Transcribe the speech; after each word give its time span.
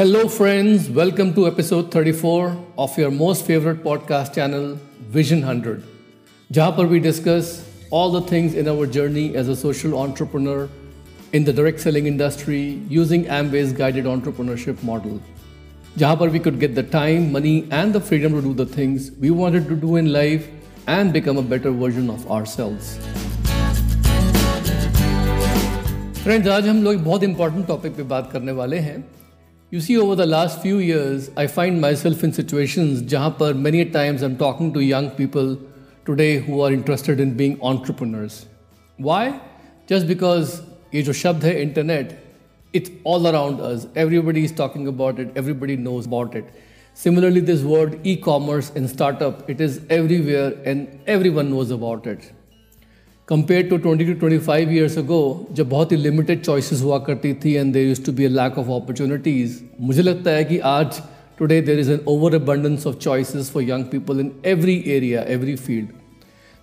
Hello 0.00 0.22
friends 0.24 0.88
welcome 0.90 1.32
to 1.32 1.46
episode 1.46 1.90
34 1.90 2.52
of 2.78 3.00
your 3.00 3.10
most 3.10 3.44
favourite 3.44 3.82
podcast 3.82 4.32
channel 4.32 4.62
vision 5.14 5.42
100 5.44 5.74
जहाँ 6.50 6.70
पर 6.76 6.86
we 6.86 6.98
discuss 7.06 7.50
all 7.92 8.18
the 8.18 8.24
things 8.30 8.54
in 8.54 8.68
our 8.68 8.86
journey 8.94 9.24
as 9.36 9.50
a 9.50 9.54
social 9.54 9.94
entrepreneur 10.04 10.68
in 11.34 11.44
the 11.44 11.54
direct 11.56 11.80
selling 11.80 12.06
industry 12.06 12.62
using 12.90 13.26
Amway's 13.50 13.74
guided 13.78 14.06
entrepreneurship 14.06 14.84
model 14.84 15.20
जहाँ 15.98 16.16
पर 16.16 16.28
we 16.28 16.38
could 16.38 16.58
get 16.58 16.74
the 16.74 16.86
time 16.92 17.30
money 17.34 17.56
and 17.72 17.94
the 17.94 18.02
freedom 18.08 18.40
to 18.40 18.40
do 18.48 18.54
the 18.64 18.68
things 18.78 19.12
we 19.20 19.30
wanted 19.42 19.68
to 19.68 19.80
do 19.86 19.98
in 19.98 20.08
life 20.08 20.48
and 20.88 21.12
become 21.12 21.36
a 21.36 21.48
better 21.50 21.78
version 21.84 22.10
of 22.10 22.28
ourselves 22.46 22.76
friends 26.24 26.48
आज 26.48 26.68
हम 26.68 26.82
लोग 26.82 27.04
बहुत 27.04 27.22
important 27.22 27.66
topic 27.66 27.96
पर 27.96 28.12
बात 28.16 28.30
करने 28.32 28.52
वाले 28.54 28.78
हैं। 28.78 29.04
You 29.74 29.80
see 29.80 29.96
over 29.96 30.16
the 30.16 30.26
last 30.28 30.58
few 30.62 30.80
years 30.80 31.30
I 31.38 31.46
find 31.46 31.80
myself 31.96 32.24
in 32.24 32.30
situations 32.38 33.02
जहाँ 33.10 33.30
पर 33.40 33.54
many 33.66 33.84
times 33.98 34.22
I 34.22 34.28
am 34.30 34.36
talking 34.36 34.72
to 34.74 34.80
young 34.80 35.08
people 35.18 35.56
today 36.06 36.32
who 36.48 36.62
are 36.62 36.72
interested 36.72 37.20
in 37.20 37.36
being 37.36 37.62
entrepreneurs 37.72 38.44
why 38.98 39.30
just 39.90 40.06
because 40.06 40.60
ये 40.94 41.02
जो 41.02 41.12
शब्द 41.12 41.44
है 41.44 41.60
internet 41.62 42.18
it's 42.74 42.90
all 43.04 43.26
around 43.26 43.60
us. 43.60 43.86
Everybody 43.94 44.44
is 44.44 44.52
talking 44.52 44.86
about 44.86 45.18
it, 45.18 45.30
everybody 45.34 45.76
knows 45.76 46.06
about 46.06 46.34
it. 46.34 46.44
Similarly, 46.94 47.40
this 47.40 47.62
word 47.62 47.98
e 48.04 48.16
commerce 48.16 48.70
and 48.74 48.88
startup, 48.88 49.48
it 49.48 49.60
is 49.60 49.80
everywhere 49.88 50.54
and 50.64 51.00
everyone 51.06 51.50
knows 51.50 51.70
about 51.70 52.06
it. 52.06 52.32
Compared 53.30 53.68
to 53.70 53.78
20 53.78 54.04
to 54.06 54.14
25 54.16 54.72
years 54.72 54.96
ago, 54.96 55.20
जब 55.54 55.68
बहुत 55.70 55.92
ही 55.92 55.96
limited 55.96 56.40
choices 56.42 56.82
हुआ 56.82 56.98
करती 57.08 57.32
थी 57.44 57.52
and 57.54 57.72
there 57.72 57.86
used 57.88 58.04
to 58.04 58.12
be 58.12 58.24
a 58.24 58.28
lack 58.28 58.58
of 58.58 58.70
opportunities 58.72 59.58
मुझे 59.80 60.02
लगता 60.02 60.30
है 60.30 60.44
कि 60.44 60.58
आज 60.70 61.00
today 61.38 61.60
there 61.62 61.78
is 61.80 61.90
an 61.92 62.00
over 62.08 62.34
abundance 62.34 62.86
of 62.86 62.96
choices 62.96 63.50
for 63.50 63.62
young 63.62 63.84
people 63.92 64.20
in 64.20 64.32
every 64.46 64.82
area 64.96 65.22
every 65.28 65.56
field 65.56 65.98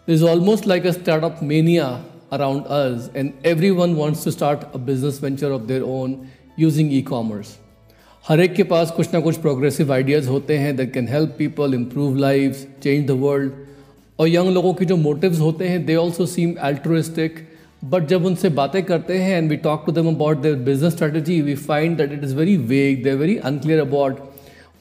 There 0.08 0.16
is 0.16 0.22
almost 0.24 0.66
like 0.66 0.86
a 0.86 0.92
startup 0.94 1.42
mania 1.42 1.86
around 2.32 2.68
us, 2.68 3.10
and 3.14 3.34
everyone 3.44 3.96
wants 3.96 4.24
to 4.24 4.32
start 4.32 4.62
a 4.74 4.78
business 4.80 5.18
venture 5.20 5.50
of 5.52 5.66
their 5.68 5.84
own 5.86 6.14
using 6.58 6.92
e-commerce. 6.92 7.50
हर 8.26 8.40
एक 8.40 8.54
के 8.54 8.64
पास 8.70 8.92
कुछ 8.92 9.14
ना 9.14 9.20
कुछ 9.20 9.38
progressive 9.42 9.92
ideas 9.94 10.28
होते 10.28 10.58
हैं 10.58 10.76
that 10.76 10.94
can 10.94 11.08
help 11.08 11.36
people 11.38 11.74
improve 11.74 12.16
life 12.18 12.66
change 12.84 13.06
the 13.08 13.18
world 13.22 13.52
और 14.20 14.28
यंग 14.28 14.50
लोगों 14.50 14.74
के 14.74 14.86
जो 14.86 14.96
मोटिव्स 14.98 15.40
होते 15.40 15.68
हैं 15.68 15.86
they 15.86 15.96
also 15.96 16.26
seem 16.26 16.56
altruistic 16.66 17.48
but 17.86 18.08
जब 18.08 18.26
उनसे 18.26 18.50
बातें 18.52 18.82
करते 18.84 19.18
हैं 19.18 19.38
and 19.38 19.50
we 19.50 19.58
talk 19.64 19.84
to 19.86 19.92
them 19.92 20.08
about 20.08 20.38
their 20.38 20.56
business 20.66 20.94
strategy 20.94 21.42
we 21.42 21.56
find 21.64 21.98
that 21.98 22.14
it 22.14 22.24
is 22.24 22.36
very 22.36 22.56
vague 22.68 23.04
they 23.04 23.14
very 23.16 23.36
unclear 23.46 23.80
about 23.80 24.20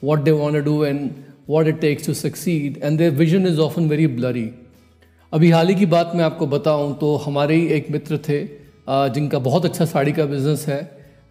what 0.03 0.19
they 0.19 0.31
want 0.33 0.63
do 0.65 0.83
and 0.85 1.09
what 1.49 1.67
it 1.67 1.79
takes 1.81 2.05
to 2.05 2.13
succeed 2.15 2.77
and 2.77 3.01
and 3.01 3.17
vision 3.17 3.47
is 3.47 3.59
often 3.61 3.87
very 3.87 4.07
blurry 4.09 4.49
अभी 5.33 5.49
हाल 5.51 5.67
ही 5.67 5.75
की 5.75 5.85
बात 5.87 6.11
मैं 6.15 6.23
आपको 6.23 6.47
बताऊँ 6.47 6.97
तो 6.97 7.15
हमारे 7.17 7.55
ही 7.55 7.67
एक 7.75 7.89
मित्र 7.91 8.17
थे 8.29 8.43
जिनका 8.89 9.39
बहुत 9.41 9.65
अच्छा 9.65 9.85
साड़ी 9.85 10.11
का 10.11 10.25
बिज़नेस 10.25 10.65
है 10.67 10.79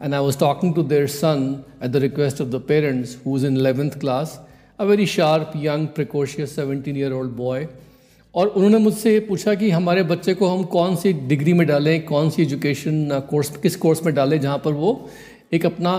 and 0.03 0.15
I 0.15 0.21
was 0.21 0.39
talking 0.39 0.75
to 0.75 0.83
their 0.85 1.07
son 1.11 1.45
at 1.85 1.91
the 1.91 1.97
request 2.03 2.41
of 2.43 2.49
the 2.49 2.63
parents 2.69 3.17
who 3.27 3.37
is 3.37 3.47
in 3.47 3.57
eleventh 3.57 3.99
class 4.01 4.39
a 4.79 4.85
very 4.85 5.07
sharp 5.09 5.53
young 5.57 5.87
precocious 5.95 6.55
seventeen 6.57 6.97
year 6.97 7.13
old 7.13 7.33
boy 7.37 7.67
और 8.37 8.47
उन्होंने 8.49 8.79
मुझसे 8.79 9.13
ये 9.13 9.21
पूछा 9.21 9.55
कि 9.55 9.71
हमारे 9.71 10.03
बच्चे 10.03 10.35
को 10.35 10.49
हम 10.49 10.63
कौन 10.73 10.97
सी 10.97 11.13
डिग्री 11.29 11.53
में 11.53 11.67
डालें, 11.67 12.05
कौन 12.05 12.31
सी 12.31 12.43
एजुकेशन 12.43 13.23
कोर्स, 13.31 13.57
किस 13.57 13.77
कोर्स 13.77 14.05
में 14.07 14.15
डालें 14.15 14.41
जहाँ 14.41 14.59
पर 14.65 14.73
वो 14.73 15.09
एक 15.55 15.67
अपना 15.67 15.93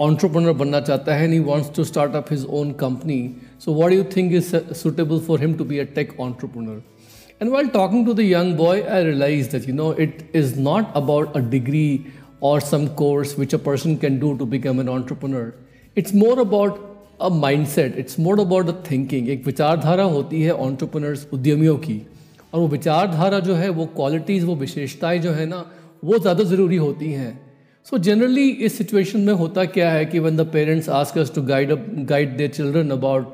ऑन्ट्रप्रनर 0.00 0.52
बनना 0.52 0.80
चाहता 0.80 1.14
है 1.14 1.24
and 1.24 1.32
he 1.34 1.62
to 1.76 1.84
start 1.84 2.14
up 2.14 2.26
his 2.30 2.44
own 2.50 2.72
company 2.80 3.18
so 3.64 3.72
what 3.72 3.92
you 3.92 4.04
think 4.16 4.32
is 4.32 4.56
suitable 4.74 5.18
for 5.26 5.40
him 5.40 5.54
to 5.54 5.64
be 5.64 5.78
a 5.78 5.84
tech 5.94 6.18
entrepreneur 6.20 6.82
and 7.42 7.50
while 7.52 7.68
talking 7.68 8.06
to 8.06 8.14
the 8.14 8.20
young 8.20 8.56
boy 8.56 8.80
I 8.80 9.04
realise 9.04 9.50
that 9.50 9.68
you 9.68 9.74
know 9.74 9.92
it 10.00 10.30
is 10.36 10.58
not 10.60 10.92
about 10.96 11.36
a 11.36 11.40
degree 11.50 11.88
और 12.42 12.60
some 12.60 12.86
course 12.96 13.38
which 13.38 13.54
a 13.54 13.58
person 13.66 13.96
can 13.96 14.18
do 14.18 14.32
to 14.36 14.46
become 14.46 14.80
an 14.80 14.88
entrepreneur 14.88 15.52
it's 15.96 16.14
more 16.14 16.38
about 16.38 16.95
a 17.20 17.30
mindset. 17.32 17.96
It's 17.98 18.20
more 18.20 18.38
about 18.40 18.66
the 18.66 18.74
thinking 18.90 19.28
एक 19.28 19.46
विचारधारा 19.46 20.04
होती 20.04 20.42
है 20.42 20.52
entrepreneurs, 20.60 21.24
उद्यमियों 21.32 21.76
की। 21.78 22.00
और 22.54 22.60
वो 22.60 22.68
विचारधारा 22.68 23.38
जो 23.40 23.54
है, 23.54 23.68
वो 23.68 23.86
क्वालिटीज़ 23.96 24.44
वो 24.46 24.54
विशेषताएँ 24.56 25.18
जो 25.18 25.30
है 25.32 25.46
ना, 25.46 25.64
वो 26.04 26.18
ज़्यादा 26.18 26.44
ज़रूरी 26.44 26.76
होती 26.76 27.12
हैं। 27.12 27.38
सो 27.86 27.98
जनरली 27.98 28.48
इस 28.48 28.76
सिचुएशन 28.78 29.20
में 29.20 29.32
होता 29.32 29.64
क्या 29.64 29.90
है 29.90 30.04
कि 30.04 30.18
when 30.18 30.36
the 30.36 30.46
parents 30.52 30.88
ask 30.90 31.18
us 31.18 31.30
to 31.34 31.42
guide 31.42 31.72
guide 32.06 32.36
their 32.36 32.50
children 32.50 32.90
about 32.90 33.32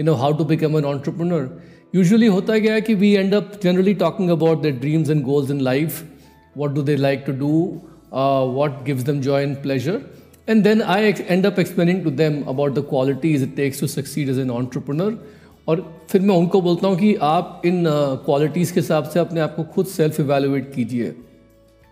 you 0.00 0.04
know 0.06 0.14
how 0.14 0.32
to 0.38 0.44
become 0.44 0.76
an 0.78 0.84
entrepreneur 0.84 1.48
usually 1.94 2.26
होता 2.26 2.58
क्या 2.58 2.74
है 2.74 2.80
कि 2.80 2.94
we 2.94 3.12
end 3.14 3.34
up 3.34 3.52
generally 3.62 3.94
talking 4.02 4.30
about 4.30 4.62
the 4.62 4.72
dreams 4.80 5.10
and 5.10 5.22
goals 5.24 5.50
in 5.50 5.60
life 5.60 6.02
what 6.56 6.74
do 6.74 6.82
they 6.82 6.96
like 6.96 7.24
to 7.26 7.32
do 7.38 7.52
what 8.56 8.84
gives 8.86 9.04
them 9.04 9.20
joy 9.20 9.42
and 9.42 9.56
pleasure 9.62 10.00
and 10.48 10.62
then 10.64 10.82
I 10.82 11.12
end 11.20 11.46
up 11.46 11.58
explaining 11.58 12.02
to 12.04 12.10
them 12.22 12.42
about 12.48 12.74
the 12.74 12.84
qualities 12.88 13.42
it 13.42 13.54
takes 13.56 13.80
to 13.80 13.86
succeed 13.86 14.28
as 14.28 14.38
an 14.38 14.50
entrepreneur 14.50 15.18
और 15.68 15.82
फिर 16.10 16.20
मैं 16.20 16.36
उनको 16.36 16.60
बोलता 16.62 16.88
हूँ 16.88 16.96
कि 16.98 17.14
आप 17.22 17.62
इन 17.66 17.84
qualities 18.24 18.72
के 18.74 18.80
हिसाब 18.80 19.08
से 19.10 19.20
अपने 19.20 19.40
आप 19.40 19.54
को 19.56 19.62
खुद 19.74 19.86
सेल्फ 19.86 20.20
इवेलुएट 20.20 20.72
कीजिए 20.74 21.14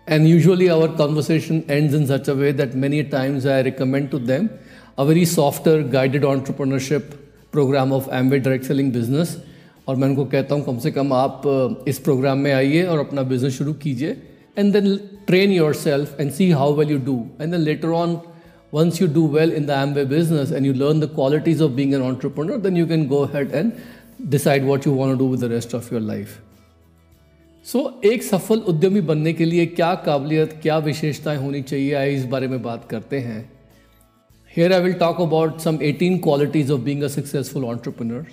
and 0.07 0.27
usually 0.27 0.67
our 0.67 0.87
conversation 0.97 1.61
ends 1.69 1.95
in 1.95 2.05
such 2.05 2.29
a 2.29 2.33
way 2.33 2.51
that 2.53 2.75
many 2.75 3.01
times 3.15 3.45
I 3.47 3.63
recommend 3.63 4.09
to 4.09 4.19
them 4.19 4.47
a 4.99 5.03
very 5.03 5.25
softer 5.25 5.81
guided 5.93 6.23
entrepreneurship 6.25 7.09
programme 7.53 7.93
of 7.93 8.09
Amway 8.15 8.39
direct 8.39 8.65
selling 8.65 8.91
business 8.93 9.37
और 9.87 9.95
मैं 9.95 10.07
उनको 10.07 10.25
कहता 10.25 10.55
हूँ, 10.55 10.63
कम 10.65 10.77
से 10.79 10.91
कम 10.91 11.13
आप 11.13 11.41
इस 11.87 11.97
प्रोग्राम 11.99 12.37
में 12.39 12.51
आइए 12.53 12.83
और 12.83 12.99
अपना 12.99 13.21
बिज़नेस 13.23 13.57
शुरू 13.57 13.73
कीजिए। 13.81 14.09
And 14.57 14.71
then 14.73 14.95
train 15.27 15.51
yourself 15.73 16.19
and 16.19 16.31
see 16.31 16.49
how 16.51 16.73
well 16.75 16.91
you 16.91 16.97
do 17.05 17.15
and 17.41 17.51
then 17.51 17.61
later 17.61 17.87
on 17.89 18.15
once 18.75 18.99
you 18.99 19.07
do 19.17 19.23
well 19.33 19.51
in 19.57 19.67
the 19.67 19.75
Amway 19.79 20.05
business 20.13 20.51
and 20.57 20.67
you 20.67 20.73
learn 20.83 21.03
the 21.03 21.09
qualities 21.17 21.61
of 21.61 21.75
being 21.75 21.93
an 21.93 22.01
entrepreneur, 22.01 22.57
then 22.57 22.79
you 22.81 22.87
can 22.91 23.07
go 23.07 23.21
ahead 23.25 23.53
and 23.59 23.71
decide 24.35 24.65
what 24.69 24.87
you 24.87 24.93
want 24.99 25.13
to 25.13 25.19
do 25.19 25.29
with 25.33 25.43
the 25.45 25.51
rest 25.55 25.75
of 25.79 25.91
your 25.91 26.03
life. 26.09 26.33
So 27.65 27.79
so, 27.79 28.11
एक 28.11 28.23
सफल 28.23 28.59
उद्यमी 28.67 29.01
बनने 29.01 29.33
के 29.33 29.45
लिए 29.45 29.65
क्या 29.65 29.93
काबिलियत 30.05 30.59
क्या 30.61 30.77
विशेषताएँ 30.77 31.37
होनी 31.37 31.61
चाहिए? 31.61 31.93
आइए 31.93 32.15
इस 32.15 32.25
बारे 32.25 32.47
में 32.47 32.61
बात 32.63 32.87
करते 32.89 33.19
हैं। 33.19 33.51
Here 34.57 34.73
I 34.73 34.81
will 34.81 34.93
talk 34.93 35.21
about 35.21 35.59
some 35.59 35.77
18 35.77 36.17
qualities 36.23 36.71
of 36.71 36.81
being 36.81 37.03
a 37.03 37.07
successful 37.07 37.65
entrepreneur 37.65 38.25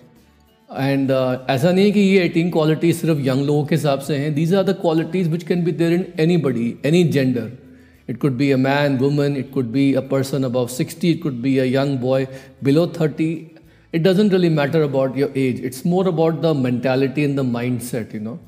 and 0.76 1.10
ऐसा 1.50 1.72
नहीं 1.72 1.84
है 1.84 1.90
कि 1.90 2.00
ये 2.00 2.24
एटीन 2.24 2.50
क्वालिटीज 2.50 2.96
सिर्फ़ 2.96 3.20
यंग 3.20 3.46
लोगों 3.46 3.64
के 3.66 3.74
हिसाब 3.74 4.00
से 4.00 4.16
हैं। 4.16 4.34
These 4.34 4.54
are 4.54 4.64
the 4.64 4.76
qualities 4.80 5.28
which 5.28 5.42
can 5.42 5.64
be 5.64 5.72
there 5.72 5.92
in 5.92 6.04
anybody 6.36 6.74
any 6.86 7.04
gender 7.04 7.50
it 8.08 8.18
could 8.20 8.36
be 8.36 8.50
a 8.50 8.56
man 8.56 8.96
woman 8.98 9.36
it 9.36 9.50
could 9.52 9.66
be 9.72 9.92
a 9.94 10.00
person 10.10 10.44
about 10.44 10.66
sixty 10.76 11.10
it 11.10 11.22
could 11.22 11.40
be 11.42 11.56
a 11.58 11.64
young 11.64 11.98
boy 11.98 12.26
below 12.64 12.86
thirty 13.00 13.30
it 13.94 14.02
doesn't 14.02 14.32
really 14.32 14.48
matter 14.56 14.82
about 14.82 15.18
your 15.18 15.38
age 15.38 15.64
it's 15.64 15.86
more 15.86 16.08
about 16.08 16.40
the 16.42 16.54
mentality 16.56 17.24
in 17.24 17.36
the 17.36 17.40
mindset 17.82 18.14
you 18.14 18.20
know 18.20 18.38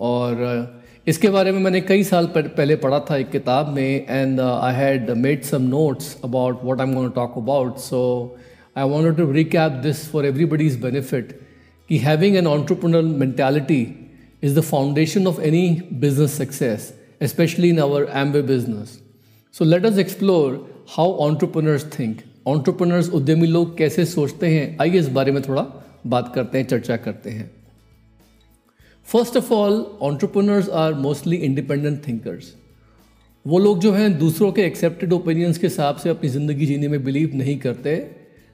और 0.00 0.34
uh, 0.34 0.82
इसके 1.08 1.28
बारे 1.28 1.52
में 1.52 1.58
मैंने 1.60 1.80
कई 1.82 2.04
साल 2.04 2.26
पहले 2.36 2.76
पढ़ा 2.76 2.98
था 3.10 3.16
एक 3.16 3.30
किताब 3.30 3.68
में 3.74 4.06
and 4.08 4.40
I 4.40 4.74
had 4.74 5.10
made 5.18 5.42
some 5.44 5.62
notes 5.70 6.16
about 6.24 6.60
what 6.64 6.80
I 6.80 6.86
am 6.86 6.94
gonna 6.94 7.10
talk 7.16 7.38
about 7.38 7.78
so 7.78 8.02
I 8.76 8.88
want 8.90 9.16
to 9.16 9.30
recap 9.32 9.72
this 9.82 10.08
for 10.10 10.26
everybody's 10.26 10.80
benefit 10.82 11.38
कि 11.90 11.98
having 12.00 12.36
an 12.36 12.46
entrepreneurial 12.46 13.16
mentality 13.16 13.82
is 14.42 14.54
the 14.54 14.62
foundation 14.62 15.26
of 15.26 15.38
any 15.40 15.80
business 16.04 16.32
success, 16.34 16.92
especially 17.20 17.70
in 17.70 17.78
our 17.78 18.06
Amway 18.06 18.46
business. 18.46 18.98
So 19.54 19.64
let 19.64 19.84
us 19.84 19.98
explore 19.98 20.58
how 20.96 21.08
entrepreneurs 21.20 21.84
think. 21.96 22.24
Entrepreneurs, 22.46 23.08
उद्यमी 23.10 23.46
लोग 23.46 23.76
कैसे 23.78 24.04
सोचते 24.04 24.48
हैं? 24.48 24.76
आइए 24.80 24.98
इस 24.98 25.08
बारे 25.08 25.32
में 25.32 25.42
थोड़ा 25.42 25.66
बात 26.06 26.32
करते 26.34 26.58
हैं, 26.58 26.66
चर्चा 26.66 26.96
करते 26.96 27.30
हैं। 27.30 27.50
First 29.06 29.36
of 29.36 29.52
all 29.52 29.80
entrepreneurs 30.02 30.68
are 30.68 30.94
mostly 30.94 31.36
independent 31.36 32.06
thinkers 32.08 32.52
वो 33.46 33.58
लोग 33.58 33.80
जो 33.80 33.92
हैं, 33.92 34.18
दूसरों 34.18 34.50
के 34.52 34.62
एक्सेप्टेड 34.62 35.12
ओपिनियंस 35.12 35.58
के 35.58 35.66
हिसाब 35.66 35.96
से 35.96 36.10
अपनी 36.10 36.28
ज़िंदगी 36.28 36.66
जीने 36.66 36.88
में 36.88 37.02
बिलीव 37.04 37.30
नहीं 37.34 37.56
करते। 37.58 37.96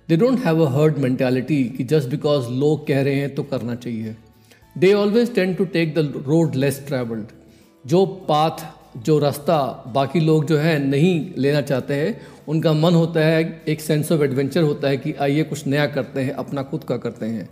They 0.08 0.16
don't 0.16 0.38
have 0.44 0.64
a 0.64 0.68
herd 0.70 0.98
mentality 0.98 1.64
कि 1.76 1.84
जस्ट 1.84 2.08
बिकॉज़ 2.08 2.48
लोग 2.50 2.86
कह 2.86 3.02
रहे 3.02 3.14
हैं 3.14 3.34
तो 3.34 3.42
करना 3.42 3.74
चाहिए। 3.74 4.16
They 4.78 4.92
always 4.92 5.34
tend 5.34 5.56
to 5.56 5.64
take 5.64 5.94
the 5.94 6.24
road 6.26 6.54
less 6.54 6.82
travelled 6.88 7.26
जो 7.84 8.04
पाथ, 8.28 8.66
जो 9.04 9.18
रास्ता 9.18 9.58
बाकी 9.94 10.20
लोग 10.20 10.44
जो 10.46 10.56
है 10.58 10.78
नहीं 10.78 11.30
लेना 11.38 11.60
चाहते 11.60 11.94
हैं, 11.94 12.20
उनका 12.48 12.72
मन 12.72 12.94
होता 12.94 13.20
है, 13.20 13.62
एक 13.68 13.80
सेंस 13.80 14.10
ऑफ़ 14.12 14.22
एडवेंचर 14.22 14.62
होता 14.62 14.88
है 14.88 14.96
कि 14.96 15.12
आइए 15.12 15.42
कुछ 15.42 15.66
नया 15.66 15.86
करते 15.86 16.20
हैं, 16.20 16.32
अपना 16.32 16.62
खुद 16.62 16.84
का 16.84 16.96
करते 16.96 17.26
हैं। 17.26 17.48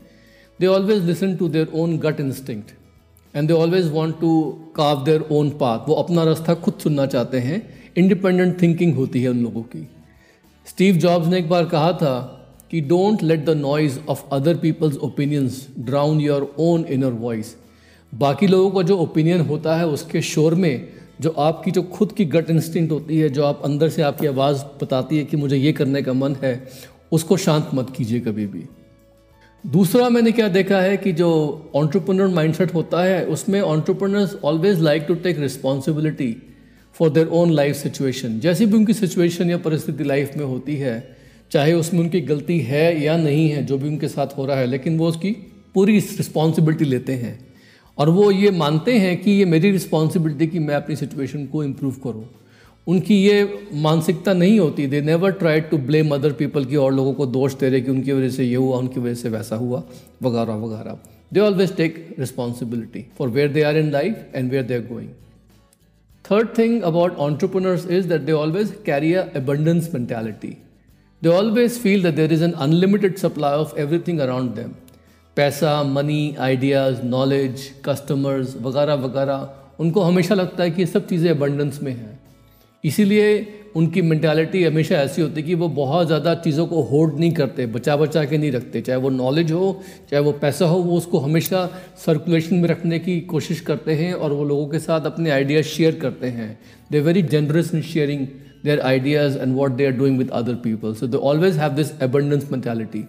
They 0.61 0.67
always 0.67 1.05
listen 1.05 1.35
to 1.37 1.49
their 1.49 1.69
own 1.75 1.97
gut 1.99 2.21
instinct 2.21 2.71
and 3.35 3.49
they 3.49 3.55
always 3.55 3.91
want 3.93 4.21
to 4.21 4.41
carve 4.77 5.05
their 5.05 5.25
own 5.31 5.51
path 5.51 5.89
वो 5.89 5.95
अपना 5.95 6.25
रास्ता 6.25 6.55
खुद 6.55 6.75
चुनना 6.75 7.07
चाहते 7.07 7.39
हैं। 7.39 7.63
इंडिपेंडेंट 7.97 8.61
थिंकिंग 8.63 8.95
होती 8.95 9.23
है 9.23 9.29
उन 9.29 9.43
लोगों 9.43 9.63
की। 9.63 9.89
स्टीव 10.67 10.97
जॉब्स 10.97 11.29
ने 11.29 11.39
एक 11.39 11.49
बार 11.49 11.65
कहा 11.65 11.93
था 11.93 12.17
कि 12.71 12.81
don't 12.81 13.23
let 13.23 13.45
the 13.45 13.51
noise 13.57 13.99
of 14.09 14.23
other 14.33 14.57
people's 14.57 14.97
opinions 14.99 15.67
drown 15.79 16.21
your 16.21 16.55
own 16.59 16.85
inner 16.85 17.13
voice 17.21 17.55
बाकी 18.15 18.47
लोगों 18.47 18.71
का 18.71 18.83
जो 18.83 18.97
ओपिनियन 18.99 19.41
होता 19.41 19.77
है 19.77 19.87
उसके 19.87 20.23
शोर 20.23 20.55
में 20.55 20.89
जो 21.21 21.31
आपकी 21.31 21.71
जो 21.71 21.83
खुद 21.83 22.13
की 22.13 22.25
गट 22.25 22.51
इंस्टिंक्ट 22.51 22.93
होती 22.93 23.19
है, 23.19 23.29
जो 23.29 23.45
आप 23.45 23.63
अंदर 23.65 23.89
से 23.89 24.03
आपकी 24.03 24.27
आवाज़ 24.27 24.63
बताती 24.83 25.19
है 25.19 25.25
कि 25.25 25.37
मुझे 25.37 25.57
ये 25.57 25.73
करने 25.73 26.03
का 26.03 26.13
मन 26.13 26.37
है, 26.43 26.69
उसको 27.13 27.37
शांत 27.37 27.71
मत 27.75 27.91
कीजिए 27.97 28.21
कभी 28.21 28.47
भी। 28.47 28.65
दूसरा 29.67 30.09
मैंने 30.09 30.33
क्या 30.33 30.49
देखा 30.49 30.81
है 30.81 30.97
कि 30.97 31.13
जो 31.13 31.31
ऑन्टरप्रनर 31.75 32.27
माइंडसेट 32.27 32.75
होता 32.75 33.03
है, 33.03 33.25
उसमें 33.27 33.61
entrepreneurs 33.61 34.37
always 34.45 34.81
like 34.81 35.05
to 35.09 35.15
take 35.15 35.39
responsibility 35.39 36.37
for 36.93 37.11
their 37.11 37.27
own 37.27 37.51
life 37.51 37.77
situation 37.77 38.39
जैसी 38.41 38.67
भी 38.67 38.77
उनकी 38.77 38.93
सिचुएशन 38.93 39.51
या 39.51 39.59
परिस्थिति 39.59 40.05
लाइफ 40.05 40.37
में 40.37 40.45
होती 40.45 40.77
है, 40.77 41.17
चाहे 41.51 41.73
उसमें 41.73 42.01
उनकी 42.01 42.21
गलती 42.21 42.59
है 42.61 43.03
या 43.03 43.17
नहीं 43.17 43.49
है, 43.51 43.65
जो 43.67 43.79
भी 43.79 43.89
उनके 43.89 44.09
साथ 44.09 44.27
हो 44.39 44.47
रहा 44.47 44.57
है, 44.57 44.67
लेकिन 44.67 44.99
वो 44.99 45.09
उसकी 45.09 45.31
पूरी 45.75 45.99
रिस्पॉन्सिबिलिटी 45.99 46.85
लेते 46.85 47.13
हैं। 47.13 47.48
और 47.99 48.11
वो 48.11 48.31
ये 48.31 48.51
मानते 48.51 48.99
हैं 48.99 49.17
कि 49.23 49.31
ये 49.31 49.45
मेरी 49.45 49.71
रिस्पॉन्सिबिलिटी 49.71 50.47
कि 50.47 50.59
मैं 50.59 50.75
अपनी 50.75 50.97
सिचुएशन 50.97 51.47
को 51.47 51.63
इम्प्रूव 51.65 51.95
करूँ 52.05 52.25
उनकी 52.87 53.15
ये 53.23 53.69
मानसिकता 53.75 54.33
नहीं 54.33 54.59
होती 54.59 54.87
they 54.87 55.01
never 55.01 55.31
try 55.41 55.61
to 55.71 55.79
blame 55.89 56.15
other 56.15 56.33
people 56.33 56.65
की 56.65 56.77
और 56.77 56.93
लोगों 56.95 57.13
को 57.15 57.27
दोष 57.27 57.55
दे 57.55 57.69
रहे 57.69 57.81
कि 57.81 57.91
उनकी 57.91 58.13
वजह 58.13 58.31
से 58.31 58.45
ये 58.45 58.55
हुआ, 58.55 58.79
उनकी 58.79 59.01
वजह 59.01 59.15
से 59.15 59.29
वैसा 59.29 59.57
हुआ, 59.57 59.83
वगैरह 60.23 60.55
वगैरह 60.55 60.99
they 61.33 61.41
always 61.41 61.77
take 61.77 62.17
responsibility 62.19 63.05
for 63.19 63.29
where 63.29 63.53
they 63.53 63.63
are 63.63 63.77
in 63.77 63.91
life 63.93 64.27
and 64.35 64.51
where 64.51 64.65
they 64.65 64.75
are 64.75 64.87
going 64.93 65.09
third 66.31 66.49
thing 66.59 66.83
about 66.83 67.17
entrepreneurs 67.29 67.87
is 67.91 68.09
that 68.09 68.21
they 68.21 68.33
always 68.33 68.73
carry 68.87 69.13
a 69.15 69.27
abundance 69.39 69.93
mentality. 69.93 70.57
They 71.23 71.31
always 71.31 71.79
feel 71.79 72.03
that 72.03 72.17
there 72.17 72.33
is 72.33 72.43
an 72.43 72.55
unlimited 72.57 73.19
supply 73.19 73.53
of 73.53 73.73
everything 73.77 74.21
around 74.21 74.55
them. 74.55 74.75
पैसा 75.39 75.83
money 75.85 76.35
ideas 76.41 77.03
knowledge 77.07 77.61
customers 77.85 78.57
वगैरह 78.63 78.95
वगैरह, 78.97 79.49
उनको 79.81 80.01
हमेशा 80.03 80.35
लगता 80.35 80.63
है 80.63 80.71
कि 80.71 80.83
ये 80.83 80.87
सब 80.87 81.07
चीज़ें 81.07 81.31
अबंडेंस 81.31 81.79
में 81.83 81.93
हैं। 81.93 82.19
इसीलिए 82.85 83.29
उनकी 83.77 84.03
मैंटेलिटी 84.03 84.63
हमेशा 84.65 84.97
ऐसी 84.97 85.23
होती 85.23 85.41
है 85.41 85.47
कि 85.47 85.55
वो 85.55 85.69
बहुत 85.69 86.07
ज़्यादा 86.07 86.35
चीज़ों 86.37 86.67
को 86.67 86.83
होल्ड 86.83 87.21
नहीं 87.21 87.33
करते 87.33 87.67
बचा 87.69 87.97
बचा 87.97 88.25
के 88.25 88.39
नहीं 88.39 88.51
रखते। 88.53 88.81
चाहे 88.81 88.99
वो 88.99 89.11
नॉलेज 89.11 89.53
हो, 89.53 89.81
चाहे 90.11 90.23
वो 90.23 90.33
पैसा 90.43 90.67
हो, 90.67 90.79
वो 90.79 90.97
उसको 90.97 91.19
हमेशा 91.21 91.65
सर्कुलेशन 92.07 92.57
में 92.57 92.69
रखने 92.69 92.99
की 92.99 93.21
कोशिश 93.31 93.61
करते 93.63 93.95
हैं 93.95 94.13
और 94.15 94.33
वो 94.33 94.45
लोगों 94.45 94.67
के 94.69 94.79
साथ 94.81 95.07
अपने 95.07 95.31
आइडियाज़ 95.31 95.67
शेयर 95.67 95.95
करते 96.03 96.27
हैं। 96.33 96.59
They 96.93 97.01
very 97.01 97.23
generous 97.31 97.75
in 97.75 97.83
sharing 97.85 98.27
their 98.65 98.81
ideas 98.83 99.39
and 99.39 99.57
what 99.57 99.73
they 99.73 99.87
are 99.87 99.93
doing 99.97 100.19
with 100.19 100.31
other 100.35 100.55
people 100.63 100.95
so 100.95 101.07
they 101.07 101.17
always 101.33 101.59
have 101.59 101.73
this 101.75 102.01
abundance 102.03 102.53
mentality 102.53 103.05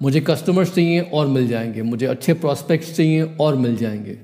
मुझे 0.00 0.20
कस्टमर्स 0.20 0.74
चाहिए 0.74 1.00
और 1.00 1.26
मिल 1.26 1.48
जाएँगे। 1.48 1.82
मुझे 1.82 2.06
अच्छे 2.06 2.34
प्रॉस्पेक्ट्स 2.34 2.96
चाहिए 2.96 3.22
और 3.40 3.56
मिल 3.56 3.76
जाएँगे। 3.76 4.18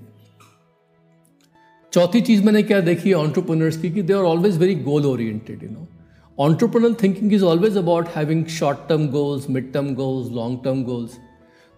चौथी 1.93 2.21
चीज़ 2.21 2.43
मैंने 2.45 2.63
क्या 2.63 2.81
देखी 2.81 3.09
है 3.09 3.15
ऑन्टरप्रनर्स 3.15 3.77
की 3.77 3.91
कि 3.91 4.03
they 4.03 4.13
are 4.13 4.21
always 4.21 4.57
very 4.59 4.75
goal 4.75 5.07
oriented 5.07 5.63
you 5.63 5.71
know 5.71 5.87
entrepreneurial 6.39 6.95
thinking 6.95 7.33
is 7.33 7.45
always 7.45 7.77
about 7.77 8.09
having 8.09 8.45
short 8.47 8.79
term 8.89 9.07
goals 9.09 9.51
mid 9.51 9.73
term 9.73 9.95
goals 9.95 10.33
long 10.33 10.59
term 10.65 10.83
goals 10.85 11.11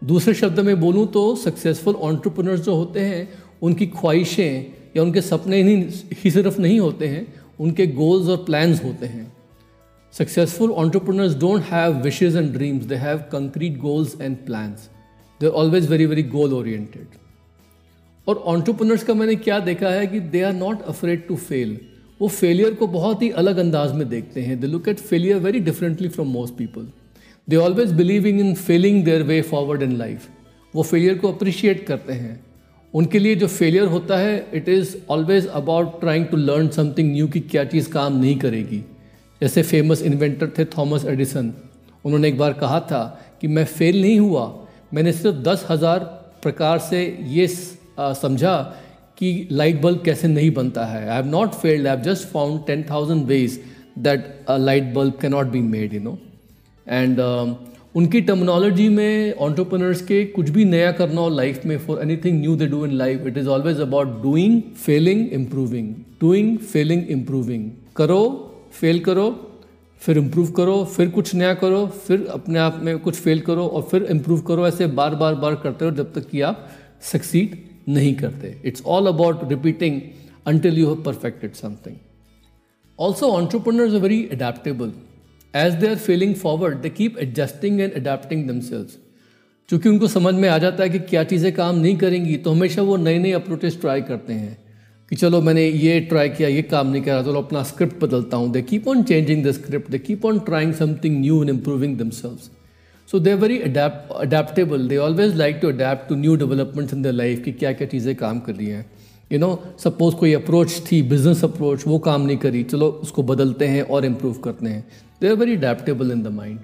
दूसरे 0.05 0.35
शब्द 0.35 0.61
में 0.61 0.81
बोलूँ 0.81 1.07
तो 1.07 1.37
सक्सेसफुल 1.37 1.95
ऑन्टरप्रनर्स 1.95 2.61
जो 2.61 2.75
होते 2.75 3.01
हैं 3.01 3.29
उनकी 3.63 3.87
ख्वाहिशें 3.87 4.67
या 4.97 5.03
उनके 5.03 5.21
सपने 5.21 5.63
ही, 5.63 5.75
ही 6.13 6.31
सिर्फ़ 6.31 6.61
नहीं 6.61 6.81
होते 6.81 7.09
हैं 7.09 7.35
उनके 7.61 7.87
गोल्स 7.87 8.29
और 8.29 8.45
प्लान्स 8.45 8.85
होते 8.85 9.07
हैं। 9.07 9.36
Successful 10.15 10.75
entrepreneurs 10.77 11.35
don't 11.35 11.63
have 11.63 12.03
wishes 12.03 12.37
and 12.37 12.53
dreams, 12.53 12.87
they 12.87 12.97
have 12.97 13.29
concrete 13.29 13.79
goals 13.81 14.15
and 14.19 14.47
plans. 14.47 14.89
They're 15.41 15.57
always 15.63 15.87
very, 15.87 16.07
very 16.07 16.23
goal 16.35 16.55
oriented. 16.55 17.19
और 18.27 18.37
ऑन्टरप्रनर्स 18.53 19.03
का 19.05 19.15
मैंने 19.15 19.35
क्या 19.37 19.59
देखा 19.61 19.89
है 19.89 20.07
कि 20.07 20.21
they 20.21 20.43
are 20.43 20.53
not 20.53 20.83
afraid 20.83 21.27
to 21.27 21.37
fail 21.37 21.77
वो 22.21 22.29
फेलियर 22.29 22.75
को 22.75 22.87
बहुत 22.87 23.23
ही 23.23 23.31
अलग 23.43 23.57
अंदाज 23.59 23.93
में 23.93 24.09
देखते 24.09 24.41
हैं. 24.41 24.59
They 24.61 24.67
look 24.67 24.89
at 24.89 24.99
failure 25.11 25.39
very 25.39 25.61
differently 25.61 26.09
from 26.09 26.29
most 26.29 26.55
people 26.55 26.89
they 27.49 27.57
always 27.57 27.93
believing 27.93 28.41
in 28.41 28.55
failing 28.55 29.05
their 29.05 29.23
way 29.23 29.41
forward 29.43 29.83
in 29.83 29.97
life 29.99 30.29
वो 30.75 30.83
फेलियर 30.83 31.19
को 31.19 31.33
अप्रिशिएट 31.33 31.87
करते 31.87 32.13
हैं. 32.13 32.41
उनके 32.95 33.19
लिए 33.19 33.35
जो 33.37 33.47
फेलियर 33.47 33.87
होता 33.89 34.19
है 34.19 34.47
it 34.55 34.69
is 34.69 34.97
always 35.11 35.47
about 35.47 36.01
trying 36.01 36.27
to 36.27 36.37
learn 36.37 36.69
something 36.69 37.13
new 37.13 37.29
कि 37.29 37.41
क्या 37.41 37.65
चीज़ 37.65 37.91
काम 37.91 38.21
नहीं 38.21 38.37
करेगी. 38.39 38.83
जैसे 39.41 39.63
फ़ेमस 39.63 40.03
इन्वेंटर 40.03 40.51
थे 40.59 40.65
थॉमस 40.77 41.05
एडिसन 41.07 41.53
उन्होंने 42.05 42.29
एक 42.29 42.39
बार 42.39 42.53
कहा 42.55 42.81
था 42.91 43.03
कि 43.41 43.49
मैं 43.49 43.65
फेल 43.65 44.01
नहीं 44.01 44.19
हुआ। 44.19 44.53
मैंने 44.95 45.13
सिर्फ़ 45.13 45.37
दस 45.49 45.67
हज़ार 45.71 45.99
प्रकार 46.43 46.79
से 46.79 47.01
ये 47.29 47.47
समझा 47.47 48.57
कि 49.19 49.49
लाइट 49.53 49.81
बल्ब 49.83 50.03
कैसे 50.05 50.29
नहीं 50.29 50.51
बनता 50.55 50.85
है। 50.87 51.09
I 51.09 51.15
have 51.15 51.27
not 51.31 51.55
failed 51.55 51.87
I 51.87 51.95
have 51.95 52.05
just 52.05 52.29
found 52.29 52.61
ten 52.67 52.85
thousand 52.91 53.25
ways 53.27 53.61
that 53.99 54.51
light 54.51 54.93
bulb 54.95 55.19
cannot 55.33 55.47
be 55.47 55.61
made 55.61 55.95
you 55.95 56.01
know 56.01 56.19
and 56.87 57.21
उनकी 57.95 58.21
टर्मिनोलॉजी 58.21 58.89
में 58.89 59.35
ऑन्टरप्रनर्स 59.35 60.01
के 60.07 60.25
कुछ 60.33 60.51
भी 60.51 60.65
नया 60.65 60.91
करना 60.93 61.21
हो 61.21 61.29
लाइफ 61.29 61.65
में 61.67 61.79
for 61.87 62.03
anything 62.25 62.41
new 62.41 62.57
they 62.57 62.67
do 62.67 62.85
in 62.87 62.93
life 62.93 63.27
it 63.27 63.39
is 63.39 63.49
always 63.49 63.81
about 63.81 64.23
doing 64.23 64.61
failing 64.87 65.29
improving 65.33 65.95
doing 66.21 66.59
failing 66.73 67.07
improving 67.11 67.71
करो 67.97 68.46
फेल 68.81 68.99
करो, 69.01 69.29
फिर 70.03 70.19
इम्प्रूव 70.19 70.51
करो, 70.53 70.85
फिर 70.87 71.09
कुछ 71.11 71.35
नया 71.35 71.53
करो, 71.55 71.87
फिर 72.07 72.27
अपने 72.31 72.59
आप 72.59 72.81
में 72.83 72.99
कुछ 72.99 73.15
फेल 73.17 73.41
करो 73.41 73.67
और 73.67 73.83
फिर 73.83 74.03
इम्प्रूव 74.11 74.41
करो, 74.41 74.67
ऐसे 74.67 74.87
बार 74.89 75.15
बार 75.15 75.35
बार 75.35 75.55
करते 75.55 75.85
रहो 75.85 75.95
जब 75.97 76.13
तक 76.15 76.29
कि 76.31 76.41
आप 76.41 76.69
सक्सीड 77.03 77.57
नहीं 77.89 78.15
करते। 78.15 78.55
It's 78.65 78.83
all 78.87 79.07
about 79.07 79.49
repeating 79.51 80.01
until 80.47 80.79
you 80.79 80.87
have 80.87 81.03
perfected 81.03 81.55
something 81.55 81.97
also 82.99 83.31
entrepreneurs 83.33 83.95
are 83.95 84.01
very 84.01 84.23
adaptable 84.33 84.93
as 85.55 85.75
they 85.75 85.89
are 85.89 85.97
failing 85.97 86.35
forward 86.35 86.79
they 86.81 86.91
keep 86.91 87.19
adjusting 87.19 87.81
and 87.81 87.93
adapting 87.93 88.49
themselves 88.49 88.99
चूँकि 89.69 89.89
उनको 89.89 90.07
समझ 90.09 90.35
में 90.35 90.49
आ 90.49 90.59
जाता 90.59 90.83
है 90.83 90.89
कि 90.91 90.99
क्या 91.01 91.25
चीज़ें 91.25 91.53
काम 91.53 91.79
नहीं 91.79 91.97
करेंगी 91.97 92.37
तो 92.37 92.51
हमेशा 92.51 92.83
वो 92.83 92.97
नए 92.97 93.19
नए 93.19 93.33
अप्रोचेस 93.33 93.81
ट्राई 93.81 94.03
करते 94.03 94.33
हैं। 94.33 94.66
कि 95.11 95.17
चलो 95.17 95.41
मैंने 95.41 95.67
ये 95.67 95.99
ट्राई 96.03 96.29
किया, 96.29 96.49
ये 96.49 96.63
काम 96.65 96.87
नहीं 96.89 97.03
करा, 97.03 97.23
चलो 97.23 97.41
अपना 97.41 97.63
स्क्रिप्ट 97.65 98.03
बदलता 98.03 98.37
हूँ। 98.37 98.51
They 98.53 98.63
keep 98.65 98.89
on 98.89 99.03
changing 99.05 99.45
the 99.45 99.51
script 99.53 99.91
they 99.91 99.99
keep 100.01 100.25
on 100.27 100.39
trying 100.47 100.73
something 100.75 101.21
new 101.21 101.43
in 101.43 101.49
improving 101.49 101.97
themselves 101.99 102.51
so 103.09 103.19
they 103.21 103.35
very 103.37 103.59
adaptable 103.61 104.87
they 104.89 104.97
always 104.99 105.35
like 105.37 105.59
to 105.63 105.69
adapt 105.69 106.13
new 106.15 106.35
developments 106.37 106.95
in 106.95 107.03
the 107.03 107.07
life 107.15 107.43
कि 107.45 107.53
क्या 107.55 107.73
क्या 107.73 107.87
चीज़ें 107.89 108.15
काम 108.17 108.41
कर 108.41 108.55
रही 108.55 108.67
हैं। 108.69 108.85
यू 109.31 109.39
नो 109.39 109.51
सपोज़ 109.81 110.15
कोई 110.17 110.33
approach 110.35 110.81
थी 110.91 111.03
बिज़नेस 111.05 111.45
अप्रोच 111.45 111.87
वो 111.87 111.99
काम 112.01 112.23
नहीं 112.23 112.37
करी, 112.39 112.63
चलो 112.65 112.89
उसको 113.03 113.23
बदलते 113.25 113.67
हैं 113.67 113.83
और 113.85 114.05
इम्प्रूव 114.05 114.33
करते 114.45 114.67
हैं। 114.67 114.85
They 115.21 115.29
are 115.29 115.35
very 115.37 115.57
adaptable 115.57 116.11
in 116.13 116.23
the 116.23 116.33
mind 116.35 116.59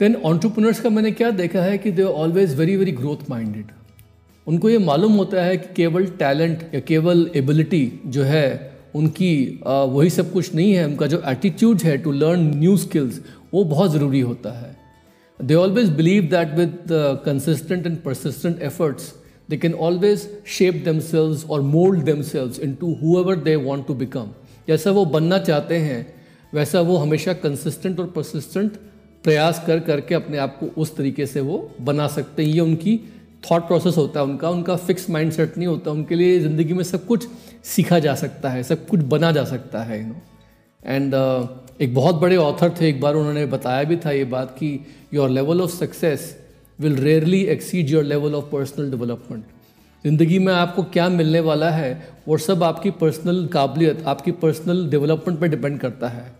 then 0.00 0.14
entrepreneurs 0.24 0.80
का 0.80 0.90
मैंने 0.90 1.10
क्या 1.12 1.30
देखा 1.32 1.62
है 1.62 1.76
कि 1.78 1.90
they 1.90 2.02
are 2.02 2.08
always 2.22 2.54
very 2.58 2.76
very 2.76 2.92
growth 2.92 3.30
minded 3.30 3.66
उनको 4.46 4.70
ये 4.70 4.78
मालूम 4.78 5.12
होता 5.14 5.42
है 5.44 5.56
कि 5.56 5.74
केवल 5.76 6.06
टैलेंट 6.18 6.62
या 6.74 6.80
केवल 6.80 7.30
एबिलिटी 7.36 8.00
जो 8.06 8.22
है, 8.22 8.76
उनकी 8.94 9.60
वही 9.66 10.10
सब 10.10 10.32
कुछ 10.32 10.54
नहीं 10.54 10.72
है, 10.72 10.84
उनका 10.86 11.06
जो 11.06 11.22
एटीट्यूड 11.28 11.82
है 11.82 11.96
टू 11.98 12.12
लर्न 12.12 12.40
न्यू 12.56 12.76
स्किल्स 12.76 13.20
वो 13.54 13.64
बहुत 13.64 13.92
ज़रूरी 13.92 14.20
होता 14.22 14.50
है। 14.52 14.74
They 15.40 15.54
always 15.54 15.88
believe 15.92 16.24
that 16.30 16.54
with 16.54 16.78
consistent 17.24 17.86
and 17.86 17.96
persistent 18.02 18.62
efforts 18.62 19.12
they 19.50 19.56
can 19.56 19.74
always 19.74 20.28
shape 20.48 20.82
themselves 20.86 21.44
और 21.46 21.60
mould 21.62 22.04
themselves 22.04 22.58
into 22.74 22.92
whoever 23.02 23.36
they 23.38 23.56
want 23.56 23.86
to 23.86 23.94
become 23.94 24.30
जैसा 24.68 24.90
वो 24.90 25.04
बनना 25.06 25.38
चाहते 25.40 25.76
हैं, 25.78 26.06
वैसा 26.52 26.80
वो 26.80 26.96
हमेशा 26.96 27.32
कंसिस्टेंट 27.34 28.00
और 28.00 28.06
परसिस्टेंट 28.06 28.76
प्रयास 29.24 29.62
कर, 29.66 29.80
करके 29.80 30.14
अपने 30.14 30.38
आप 30.38 30.56
को 30.60 30.66
उस 30.80 30.96
तरीके 30.96 31.26
से 31.26 31.40
वो 31.40 31.58
बना 31.80 32.06
सकते 32.08 32.42
हैं। 32.42 32.50
ये 32.50 32.60
उनकी 32.60 32.98
थॉट 33.50 33.66
प्रोसेस 33.66 33.96
होता 33.96 34.20
है 34.20 34.26
उनका 34.26 34.50
उनका 34.50 34.76
फिक्स 34.76 35.08
माइंड 35.10 35.32
सेट 35.32 35.56
नहीं 35.58 35.68
होता, 35.68 35.90
उनके 35.90 36.14
लिए 36.14 36.38
ज़िंदगी 36.40 36.72
में 36.72 36.84
सब 36.84 37.06
कुछ 37.06 37.26
सीखा 37.64 37.98
जा 37.98 38.14
सकता 38.14 38.50
है, 38.50 38.62
सब 38.62 38.86
कुछ 38.86 39.00
बना 39.00 39.32
जा 39.32 39.44
सकता 39.44 39.82
है 39.82 40.00
यू 40.00 40.06
नो 40.06 40.20
एंड 40.84 41.14
एक 41.80 41.94
बहुत 41.94 42.14
बड़े 42.14 42.36
ऑथर 42.36 42.74
थे, 42.80 42.88
एक 42.88 43.00
बार 43.00 43.14
उन्होंने 43.14 43.46
बताया 43.46 43.82
भी 43.84 43.96
था 43.96 44.10
ये 44.10 44.24
बात 44.26 44.56
कि 44.58 44.78
your 45.14 45.30
level 45.30 45.60
of 45.60 45.70
success 45.70 46.34
will 46.80 46.96
rarely 46.96 47.42
exceed 47.46 47.90
your 47.90 48.04
level 48.04 48.34
of 48.34 48.44
personal 48.52 48.90
development 48.90 49.44
ज़िंदगी 50.04 50.38
में 50.38 50.52
आपको 50.52 50.82
क्या 50.84 51.08
मिलने 51.08 51.40
वाला 51.40 51.70
है, 51.70 52.08
वो 52.28 52.36
सब 52.38 52.62
आपकी 52.62 52.90
पर्सनल 52.92 53.46
काबिलियत, 53.46 54.02
आपकी 54.06 54.32
पर्सनल 54.32 54.88
डेवलपमेंट 54.90 55.40
पर 55.40 55.48
डिपेंड 55.48 55.78
करता 55.80 56.08
है. 56.08 56.32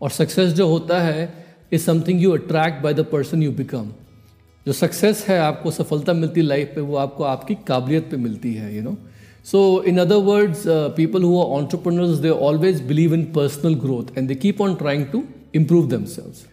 और 0.00 0.10
सक्सेस 0.10 0.52
जो 0.52 0.66
होता 0.68 1.00
है 1.00 1.32
is 1.72 1.82
something 1.82 2.22
you 2.22 2.32
attract 2.32 2.82
by 2.82 2.94
the 2.94 3.04
person 3.12 3.42
you 3.42 3.52
become 3.52 3.92
जो 4.66 4.72
सक्सेस 4.72 5.24
है, 5.28 5.38
आपको 5.38 5.70
सफलता 5.70 6.12
मिलती 6.12 6.40
है 6.40 6.46
लाइफ 6.46 6.72
पे, 6.74 6.80
वो 6.80 6.96
आपको 6.96 7.24
आपकी 7.24 7.54
काबिलियत 7.66 8.08
पे 8.10 8.16
मिलती 8.16 8.54
है 8.54 8.76
you 8.76 8.82
know 8.82 8.96
so 9.44 9.82
in 9.82 9.98
other 9.98 10.16
words 10.24 10.62
people 10.68 11.22
who 11.22 11.38
are 11.38 11.46
entrepreneurs 11.58 12.18
they 12.18 12.28
always 12.28 12.82
believe 12.82 13.14
in 13.14 13.24
personal 13.32 13.74
growth 13.74 14.18
and 14.18 14.28
they 14.28 14.34
keep 14.34 14.60
on 14.60 14.74
trying 14.74 15.06
to 15.06 15.22
improve 15.54 15.88
themselves 15.88 16.46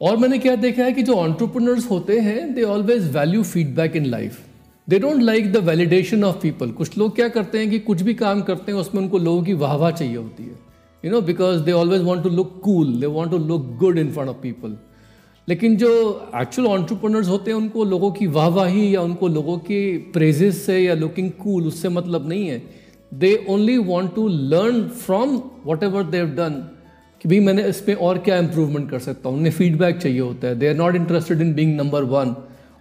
और 0.00 0.16
मैंने 0.16 0.38
क्या 0.38 0.54
देखा 0.56 0.84
है 0.84 0.92
कि 0.92 1.02
जो 1.02 1.14
ऑन्टरप्रनर्स 1.14 1.90
होते 1.90 2.18
हैं 2.20 2.54
they 2.54 2.62
always 2.62 3.10
value 3.16 3.42
feedback 3.42 3.96
in 3.96 4.06
life 4.06 4.38
they 4.88 4.98
don't 4.98 5.22
like 5.22 5.52
the 5.52 5.56
validation 5.56 6.24
of 6.24 6.36
people 6.36 6.70
कुछ 6.70 6.98
लोग 6.98 7.14
क्या 7.14 7.28
करते 7.28 7.58
हैं 7.58 7.70
कि 7.70 7.78
कुछ 7.78 8.02
भी 8.02 8.14
काम 8.14 8.42
करते 8.42 8.72
हैं, 8.72 8.78
उसमें 8.78 9.02
उनको 9.02 9.18
लोगों 9.18 9.42
की 9.42 9.54
वाहवा 9.54 9.90
चाहिए 9.90 10.16
होती 10.16 10.42
है 10.42 10.58
you 11.04 11.10
know 11.10 11.20
because 11.20 11.62
they 11.62 11.72
always 11.72 12.02
want 12.02 12.22
to 12.22 12.30
look 12.30 12.60
cool 12.64 12.92
they 13.00 13.06
want 13.06 13.30
to 13.30 13.38
look 13.38 13.76
good 13.76 13.98
in 13.98 14.12
front 14.12 14.28
of 14.28 14.36
people 14.36 14.76
लेकिन 15.48 15.76
जो 15.76 15.88
एक्चुअल 16.36 16.68
ऑन्टरप्रनर्स 16.68 17.28
होते 17.28 17.50
हैं, 17.50 17.58
उनको 17.58 17.84
लोगों 17.84 18.10
की 18.12 18.26
वाहवाही 18.28 18.94
या 18.94 19.00
उनको 19.00 19.28
लोगों 19.28 19.56
के 19.58 19.80
प्रेजेस 20.12 20.64
से 20.66 20.78
या 20.78 20.94
लुकिंग 20.94 21.30
कूल 21.42 21.66
उससे 21.66 21.88
मतलब 21.88 22.28
नहीं 22.28 22.48
है। 22.48 22.62
They 23.12 23.34
only 23.50 23.76
want 23.90 24.14
to 24.14 24.26
learn 24.28 24.82
from 25.04 25.40
whatever 25.82 26.02
they've 26.04 26.26
done 26.36 26.62
कि 27.20 27.28
भाई 27.28 27.38
मैंने 27.40 27.68
इसमें 27.68 27.94
और 27.96 28.18
क्या 28.18 28.38
इम्प्रूवमेंट 28.38 28.90
कर 28.90 28.98
सकता 28.98 29.28
हूँ। 29.28 29.38
उन्हें 29.38 29.52
फीडबैक 29.52 29.96
चाहिए 29.98 30.20
होता 30.20 30.48
है। 30.48 30.58
They 30.58 30.68
are 30.68 30.74
not 30.74 30.96
interested 30.96 31.40
in 31.40 31.54
being 31.54 31.76
number 31.76 32.02
one 32.14 32.34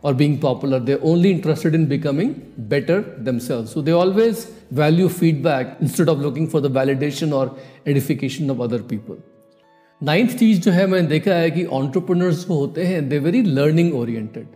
और 0.03 0.13
being 0.13 0.37
popular 0.39 0.79
they 0.79 0.95
only 1.03 1.29
interested 1.31 1.75
in 1.75 1.85
becoming 1.87 2.33
better 2.69 3.03
themselves 3.25 3.65
so 3.65 3.81
they 3.81 3.91
always 3.91 4.45
value 4.73 5.07
feedback 5.11 5.77
instead 5.83 6.09
of 6.09 6.19
looking 6.23 6.47
for 6.47 6.61
the 6.61 6.75
validation 6.77 7.33
और 7.33 7.55
edification 7.87 8.51
of 8.51 8.61
other 8.63 8.81
people 8.89 9.23
ninth 10.05 10.31
चीज़ 10.37 10.59
जो 10.61 10.71
है, 10.71 10.85
मैंने 10.87 11.07
देखा 11.07 11.33
है 11.33 11.51
कि 11.51 11.63
entrepreneurs 11.65 12.47
जो 12.47 12.53
होते 12.53 12.83
हैं 12.83 13.07
they 13.09 13.17
very 13.19 13.41
learning 13.41 13.93
oriented 13.95 14.47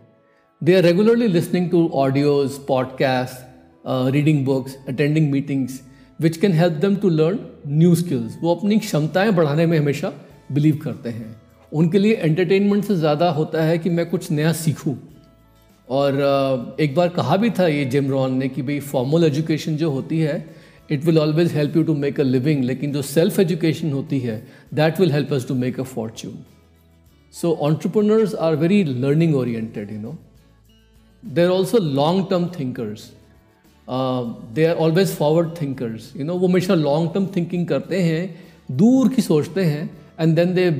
they 0.62 0.74
are 0.76 0.82
regularly 0.82 1.26
listening 1.26 1.70
to 1.70 1.88
audios 1.94 2.58
podcast 2.68 4.12
reading 4.12 4.44
books 4.44 4.76
attending 4.88 5.30
meetings 5.30 5.80
which 6.20 6.36
can 6.36 6.52
help 6.52 6.74
them 6.74 6.96
to 6.96 7.08
learn 7.08 7.38
new 7.68 7.94
skills 7.94 8.36
वो 8.42 8.54
अपनी 8.54 8.78
क्षमताएँ 8.78 9.32
बढ़ाने 9.32 9.66
में 9.66 9.78
हमेशा 9.78 10.12
बिलीव 10.52 10.78
करते 10.84 11.08
हैं। 11.08 11.34
उनके 11.72 11.98
लिए 11.98 12.14
एंटरटेनमेंट 12.14 12.84
से 12.84 12.96
ज़्यादा 12.96 13.30
होता 13.30 13.62
है 13.62 13.78
कि 13.78 13.90
मैं 13.90 14.08
कुछ 14.10 14.30
नया 14.30 14.52
सीखूं। 14.52 14.94
और 15.88 16.76
एक 16.80 16.94
बार 16.94 17.08
कहा 17.08 17.36
भी 17.36 17.50
था 17.50 17.66
ये 17.66 17.84
जिम 17.84 18.10
रॉन 18.10 18.38
ने 18.38 18.48
कि 18.48 18.62
भाई 18.62 18.80
फॉर्मल 18.80 19.24
एजुकेशन 19.24 19.76
जो 19.76 19.90
होती 19.90 20.18
है 20.18 20.38
it 20.90 21.04
will 21.04 21.18
always 21.18 21.52
help 21.54 21.76
you 21.76 21.82
to 21.82 21.94
make 21.96 22.20
a 22.20 22.24
living 22.24 22.64
लेकिन 22.64 22.92
जो 22.92 23.02
सेल्फ 23.02 23.38
एजुकेशन 23.40 23.92
होती 23.92 24.18
है 24.20 24.42
that 24.74 25.00
will 25.00 25.12
help 25.12 25.32
us 25.32 25.46
to 25.48 25.54
make 25.54 25.80
a 25.80 25.82
fortune 25.92 26.34
so 27.34 27.52
entrepreneurs 27.62 28.34
are 28.34 28.56
very 28.56 28.82
learning 28.84 29.34
oriented 29.36 29.92
you 29.92 29.98
know 30.00 30.16
they 31.22 31.42
are 31.42 31.50
also 31.50 31.78
long 31.78 32.26
term 32.30 32.46
thinkers 32.58 33.10
they 34.54 34.64
are 34.66 34.76
always 34.76 35.14
forward 35.16 35.50
thinkers 35.60 36.12
you 36.16 36.24
know 36.24 36.38
वो 36.38 36.48
हमेशा 36.48 36.74
long 36.74 37.12
term 37.14 37.26
thinking 37.36 37.66
करते 37.68 38.02
हैं 38.02 38.22
दूर 38.76 39.08
की 39.14 39.22
सोचते 39.22 39.64
हैं 39.64 39.88
and 40.20 40.34
then 40.36 40.54
they 40.54 40.70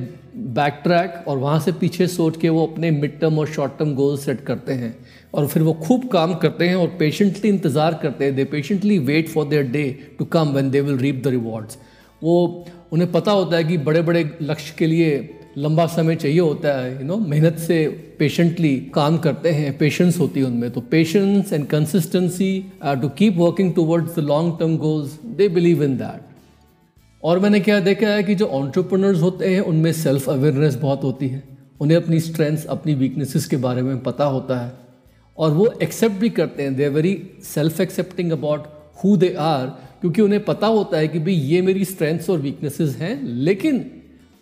back 0.55 0.79
track 0.83 1.23
और 1.27 1.37
वहाँ 1.37 1.59
से 1.59 1.71
पीछे 1.79 2.07
सोच 2.07 2.37
के 2.37 2.49
वो 2.49 2.65
अपने 2.67 2.91
मिड 2.91 3.19
टर्म 3.19 3.39
और 3.39 3.47
शॉर्ट 3.47 3.71
टर्म 3.79 3.93
गोल 3.95 4.17
सेट 4.17 4.41
करते 4.45 4.73
हैं। 4.73 4.95
और 5.33 5.47
फिर 5.47 5.63
वो 5.63 5.73
खूब 5.83 6.07
काम 6.09 6.33
करते 6.35 6.67
हैं 6.67 6.75
और 6.75 6.87
पेशेंटली 6.99 7.49
इंतज़ार 7.49 7.99
करते 8.03 8.25
हैं। 8.25 8.35
They 8.35 8.45
patiently 8.45 8.97
wait 9.01 9.29
for 9.29 9.47
their 9.47 9.67
day 9.71 9.83
to 10.19 10.25
come 10.27 10.51
when 10.51 10.69
they 10.71 10.81
will 10.81 10.97
reap 10.97 11.21
the 11.23 11.27
rewards 11.29 11.77
वो, 12.21 12.65
उन्हें 12.91 13.11
पता 13.11 13.31
होता 13.31 13.57
है 13.57 13.63
कि 13.63 13.77
बड़े 13.79 14.01
बड़े 14.01 14.29
लक्ष्य 14.41 14.73
के 14.77 14.87
लिए 14.87 15.37
लंबा 15.57 15.85
समय 15.87 16.15
चाहिए 16.15 16.39
होता 16.39 16.73
है 16.73 16.91
यू 16.93 17.05
नो 17.05 17.17
मेहनत 17.19 17.57
से 17.59 17.85
पेशेंटली 18.19 18.75
काम 18.93 19.17
करते 19.17 19.51
हैं 19.51 19.77
पेशेंस 19.77 20.19
होती 20.19 20.39
है 20.39 20.45
उनमें। 20.45 20.69
तो 20.71 20.81
patience 20.91 21.53
and 21.53 21.65
consistency 21.67 22.53
to 23.01 23.09
keep 23.17 23.37
working 23.37 23.73
towards 23.73 24.15
the 24.15 24.23
long 24.25 24.57
term 24.59 24.77
goals 24.77 25.19
they 25.37 25.47
believe 25.49 25.83
in 25.83 25.97
that 25.97 26.29
और 27.23 27.39
मैंने 27.39 27.59
क्या 27.59 27.79
देखा 27.79 28.07
है 28.07 28.23
कि 28.23 28.35
जो 28.35 28.45
ऑन्टरप्रनर्स 28.45 29.21
होते 29.21 29.53
हैं, 29.53 29.61
उनमें 29.61 29.93
सेल्फ 29.93 30.29
अवेयरनेस 30.29 30.75
बहुत 30.75 31.03
होती 31.03 31.27
है। 31.27 31.43
उन्हें 31.81 31.97
अपनी 31.97 32.19
स्ट्रेंथ्स 32.19 32.65
अपनी 32.65 32.93
वीकनेसेस 32.95 33.47
के 33.47 33.57
बारे 33.57 33.81
में 33.81 34.03
पता 34.03 34.25
होता 34.25 34.59
है। 34.59 34.73
और 35.37 35.51
वो 35.51 35.73
एक्सेप्ट 35.83 36.15
भी 36.15 36.29
करते 36.29 36.63
हैं। 36.63 36.75
They 36.75 36.87
very 36.87 37.29
self 37.43 37.81
accepting 37.81 38.31
about 38.31 38.63
who 39.03 39.17
they 39.17 39.33
are 39.33 39.67
क्योंकि 40.01 40.21
उन्हें 40.21 40.45
पता 40.45 40.67
होता 40.67 40.97
है 40.97 41.07
कि 41.07 41.19
भाई, 41.19 41.33
ये 41.33 41.61
मेरी 41.61 41.85
स्ट्रेंथ्स 41.85 42.29
और 42.29 42.39
वीकनेसेस 42.39 42.95
हैं, 42.95 43.23
लेकिन 43.23 43.91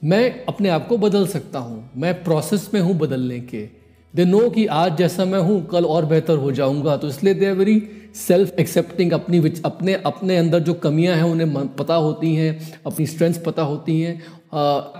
मैं 0.03 0.45
अपने 0.45 0.69
आप 0.69 0.87
को 0.87 0.97
बदल 0.97 1.27
सकता 1.27 1.59
हूँ। 1.59 1.89
मैं 1.97 2.23
प्रोसेस 2.23 2.69
में 2.73 2.81
हूँ 2.81 2.97
बदलने 2.97 3.39
के। 3.39 3.69
दे 4.15 4.25
नो 4.25 4.49
कि 4.49 4.65
आज 4.65 4.97
जैसा 4.97 5.25
मैं 5.25 5.39
हूँ, 5.39 5.65
कल 5.67 5.85
और 5.85 6.05
बेहतर 6.05 6.37
हो 6.37 6.51
जाऊँगा। 6.51 6.97
तो 6.97 7.07
इसलिए 7.07 7.33
दे 7.33 7.51
वेरी 7.51 7.87
सेल्फ 8.15 8.59
एक्सेप्टिंग 8.59 9.11
अपनी 9.13 9.39
विच 9.39 9.61
अपने 9.65 9.93
अपने 10.05 10.37
अंदर 10.37 10.59
जो 10.59 10.73
कमियाँ 10.83 11.15
हैं 11.15 11.23
उन्हें 11.23 11.67
पता 11.75 11.95
होती 11.95 12.33
हैं 12.35 12.51
अपनी 12.85 13.05
स्ट्रेंथ्स 13.05 13.37
पता 13.45 13.63
होती 13.63 13.99
हैं 14.01 14.21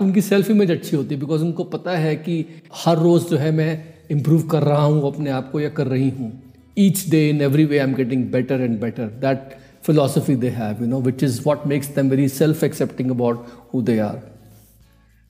उनकी 0.02 0.20
सेल्फ 0.20 0.50
इमेज 0.50 0.70
अच्छी 0.70 0.96
होती 0.96 1.14
है 1.14 1.20
बिकॉज़ 1.20 1.42
उनको 1.42 1.64
पता 1.72 1.96
है 1.96 2.14
कि 2.16 2.44
हर 2.84 2.98
रोज़ 2.98 3.28
जो 3.30 3.36
है 3.36 3.50
मैं 3.52 3.72
इम्प्रूव 4.10 4.42
कर 4.48 4.62
रहा 4.62 4.84
हूँ 4.84 5.06
अपने 5.12 5.30
आप 5.30 5.50
को 5.52 5.60
या 5.60 5.68
कर 5.70 5.86
रही 5.86 6.10
हूँ 6.10 6.32
each 6.78 7.08
day 7.10 7.28
in 7.30 7.40
every 7.42 7.64
way 7.64 7.78
I 7.78 7.84
am 7.84 7.94
getting 7.94 8.30
better 8.32 8.60
and 8.60 8.80
better 8.80 9.06
that 9.20 9.58
philosophy 9.82 10.34
they 10.34 10.50
have, 10.50 10.80
you 10.80 10.86
know, 10.86 10.98
which 10.98 11.22
is 11.22 11.44
what 11.44 11.66
makes 11.66 11.88
them 11.88 12.08
very 12.08 12.28
self 12.28 12.62
accepting 12.62 13.10
about 13.10 13.46
who 13.70 13.82
they 13.82 13.98
are. 13.98 14.22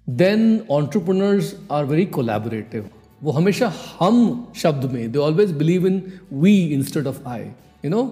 Then 0.07 0.67
entrepreneurs 0.69 1.55
are 1.71 1.85
very 1.85 2.07
collaborative. 2.07 2.89
वो 3.23 3.33
हमेशा 3.33 3.73
हम 3.99 4.17
शब्द 4.57 4.85
में 4.93 5.11
they 5.13 5.19
always 5.19 5.51
believe 5.53 5.87
in 5.87 6.03
we 6.33 6.53
instead 6.75 7.07
of 7.07 7.29
I 7.29 7.43
you 7.85 7.91
know 7.91 8.03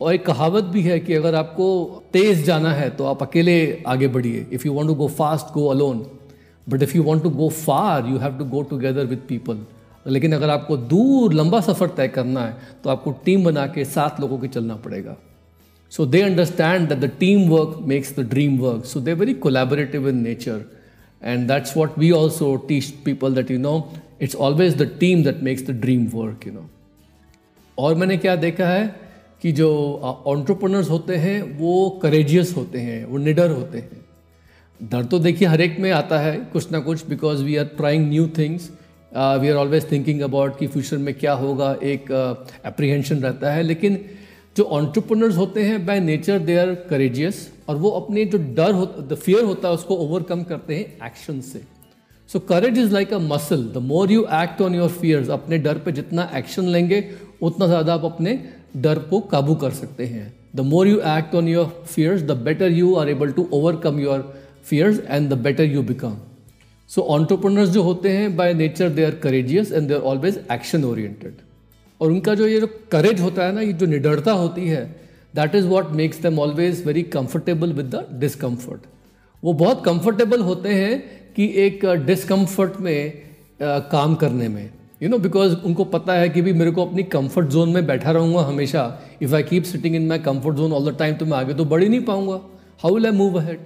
और 0.00 0.14
एक 0.14 0.24
कहावत 0.26 0.64
भी 0.72 0.82
है 0.82 0.98
कि 1.00 1.14
अगर 1.14 1.34
आपको 1.34 1.66
तेज 2.12 2.44
जाना 2.44 2.72
है 2.72 2.88
तो 2.96 3.04
आप 3.04 3.22
अकेले 3.22 3.56
आगे 3.86 4.08
बढ़िए। 4.08 4.46
If 4.52 4.66
you 4.66 4.72
want 4.72 4.88
to 4.88 4.94
go 4.94 5.08
fast 5.18 5.52
go 5.54 5.66
alone 5.68 6.04
but 6.66 6.82
if 6.82 6.96
you 6.96 7.02
want 7.02 7.22
to 7.22 7.30
go 7.30 7.48
far 7.48 8.06
you 8.08 8.18
have 8.18 8.38
to 8.38 8.44
go 8.46 8.62
together 8.70 9.06
with 9.06 9.22
people 9.28 9.64
लेकिन 10.06 10.34
अगर 10.34 10.50
आपको 10.50 10.76
दूर 10.76 11.32
लंबा 11.34 11.60
सफ़र 11.60 11.88
तय 11.96 12.08
करना 12.08 12.40
है 12.40 12.56
तो 12.84 12.90
आपको 12.90 13.12
टीम 13.24 13.44
बना 13.44 13.66
के 13.66 13.84
सात 13.84 14.20
लोगों 14.20 14.38
के 14.38 14.48
चलना 14.48 14.76
पड़ेगा। 14.84 15.16
So 15.92 16.06
they 16.06 16.20
understand 16.22 16.88
that 16.88 16.98
the 16.98 17.10
teamwork 17.48 17.78
makes 17.88 18.14
the 18.18 18.28
dream 18.30 18.58
work 18.58 18.84
so 18.84 19.00
they 19.00 19.12
very 19.14 19.34
collaborative 19.42 20.08
in 20.08 20.22
nature 20.22 20.64
and 21.22 21.48
that's 21.48 21.76
what 21.76 21.98
we 21.98 22.10
also 22.12 22.54
teach 22.68 22.90
people 23.04 23.34
that 23.34 23.50
you 23.50 23.58
know 23.58 23.74
it's 24.22 24.36
always 24.36 24.76
the 24.82 24.90
team 25.00 25.22
that 25.24 25.42
makes 25.42 25.66
the 25.66 25.80
dream 25.80 26.06
work 26.14 26.46
you 26.46 26.52
know 26.52 26.68
और 27.78 27.94
मैंने 27.94 28.16
क्या 28.16 28.36
देखा 28.36 28.66
है 28.66 28.86
कि 29.42 29.52
जो 29.52 29.68
entrepreneurs 30.26 30.90
होते 30.90 31.16
हैं 31.16 31.58
वो 31.58 31.88
करेजियस 32.02 32.54
होते 32.56 32.78
हैं 32.78 33.04
वो 33.04 33.18
निडर 33.18 33.50
होते 33.50 33.78
हैं। 33.78 34.04
डर 34.80 35.04
तो 35.04 35.18
देखिए 35.18 35.48
हर 35.48 35.60
एक 35.60 35.78
में 35.80 35.90
आता 35.90 36.18
है 36.18 36.36
कुछ 36.52 36.70
ना 36.72 36.78
कुछ 36.80 37.06
because 37.06 37.42
we 37.44 37.56
are 37.56 37.64
trying 37.76 38.08
new 38.08 38.26
things 38.38 38.70
we 39.12 39.48
are 39.48 39.56
always 39.56 39.90
thinking 39.92 40.20
about 40.20 40.58
कि 40.58 40.66
फ्यूचर 40.66 40.98
में 40.98 41.12
क्या 41.14 41.32
होगा 41.34 41.76
एक 41.82 42.10
अप्रीहेंशन 42.64 43.16
uh, 43.16 43.22
रहता 43.22 43.52
है। 43.52 43.62
लेकिन 43.62 43.98
जो 44.56 44.64
ऑन्टरप्रनर्स 44.64 45.36
होते 45.36 45.62
हैं 45.62 45.84
by 45.86 46.00
nature 46.00 46.38
they 46.38 46.56
are 46.56 46.74
courageous 46.90 47.48
और 47.68 47.76
वो 47.76 47.90
अपने 47.90 48.24
जो 48.24 48.38
डर 48.56 48.72
हो 48.72 48.86
द 48.86 49.14
फियर 49.14 49.44
होता 49.44 49.68
है 49.68 49.74
उसको 49.74 49.96
ओवरकम 49.96 50.42
करते 50.42 50.74
हैं 50.74 51.06
एक्शन 51.06 51.40
से। 51.40 51.62
So 52.30 52.38
courage 52.38 52.78
is 52.78 52.92
like 52.92 53.12
a 53.14 53.18
muscle 53.18 53.64
the 53.74 53.78
more 53.82 54.12
you 54.12 54.22
act 54.34 54.62
on 54.62 54.74
your 54.74 54.88
fears 54.90 55.28
अपने 55.30 55.58
डर 55.58 55.78
पे 55.78 55.92
जितना 55.92 56.30
एक्शन 56.34 56.68
लेंगे 56.68 57.00
उतना 57.42 57.66
ज़्यादा 57.66 57.94
आप 57.94 58.04
अपने 58.04 58.38
डर 58.76 58.98
को 59.10 59.20
काबू 59.30 59.54
कर 59.54 59.70
सकते 59.72 60.06
हैं। 60.06 60.32
The 60.56 60.60
more 60.60 60.88
you 60.88 60.98
act 61.08 61.34
on 61.34 61.48
your 61.48 61.66
fears 61.86 62.22
the 62.22 62.36
better 62.44 62.72
you 62.72 62.94
are 62.94 63.08
able 63.08 63.32
to 63.32 63.48
overcome 63.52 64.00
your 64.00 64.32
fears 64.64 65.00
and 65.00 65.28
the 65.30 65.38
better 65.40 65.64
you 65.64 65.82
become 65.82 66.16
so 66.90 67.02
entrepreneurs 67.10 67.68
जो 67.68 67.82
होते 67.82 68.10
हैं 68.10 68.36
by 68.36 68.54
nature 68.54 68.88
they 68.88 69.04
are 69.04 69.14
courageous 69.22 69.72
and 69.72 69.88
they 69.88 69.94
are 69.94 70.00
always 70.00 70.40
action 70.52 70.84
oriented 70.84 71.34
और 72.00 72.10
उनका 72.10 72.34
जो 72.34 72.46
ये 72.46 72.60
जो 72.60 72.66
करेज 72.92 73.20
होता 73.20 73.46
है 73.46 73.54
ना 73.54 73.60
ये 73.60 73.72
जो 73.72 73.86
निडरता 73.86 74.32
होती 74.32 74.66
है 74.68 74.84
that 75.34 75.54
is 75.54 75.66
what 75.66 75.90
makes 75.92 76.20
them 76.22 76.38
always 76.38 76.84
very 76.86 77.02
comfortable 77.12 77.72
with 77.72 77.94
the 77.94 78.06
discomfort 78.20 78.86
वो 79.42 79.52
बहुत 79.54 79.84
कंफर्टेबल 79.84 80.40
होते 80.40 80.74
हैं 80.74 80.98
कि 81.36 81.52
एक 81.56 81.84
डिसकम्फर्ट 82.06 82.80
में 82.80 83.22
आ, 83.62 83.78
काम 83.78 84.14
करने 84.14 84.48
में। 84.48 84.70
यू 85.00 85.08
नो 85.08 85.18
बिकॉज़ 85.18 85.54
उनको 85.56 85.84
पता 85.84 86.12
है 86.12 86.28
कि 86.28 86.42
भी 86.42 86.52
मेरे 86.52 86.70
को 86.70 86.84
अपनी 86.86 87.02
कंफर्ट 87.04 87.48
जोन 87.48 87.70
में 87.70 87.86
बैठा 87.86 88.10
रहूँगा 88.10 88.42
हमेशा। 88.42 88.82
If 89.22 89.34
I 89.34 89.42
keep 89.42 89.64
sitting 89.64 89.96
in 89.96 90.06
my 90.08 90.18
comfort 90.18 90.56
zone 90.56 90.72
all 90.72 90.90
the 90.90 90.96
time 90.98 91.14
तो 91.14 91.26
मैं 91.26 91.36
आगे 91.38 91.54
तो 91.54 91.64
बढ़ 91.64 91.82
ही 91.82 91.88
नहीं 91.88 92.00
पाऊँगा। 92.04 92.40
How 92.80 92.94
will 92.94 93.06
I 93.06 93.12
move 93.12 93.38
ahead 93.38 93.58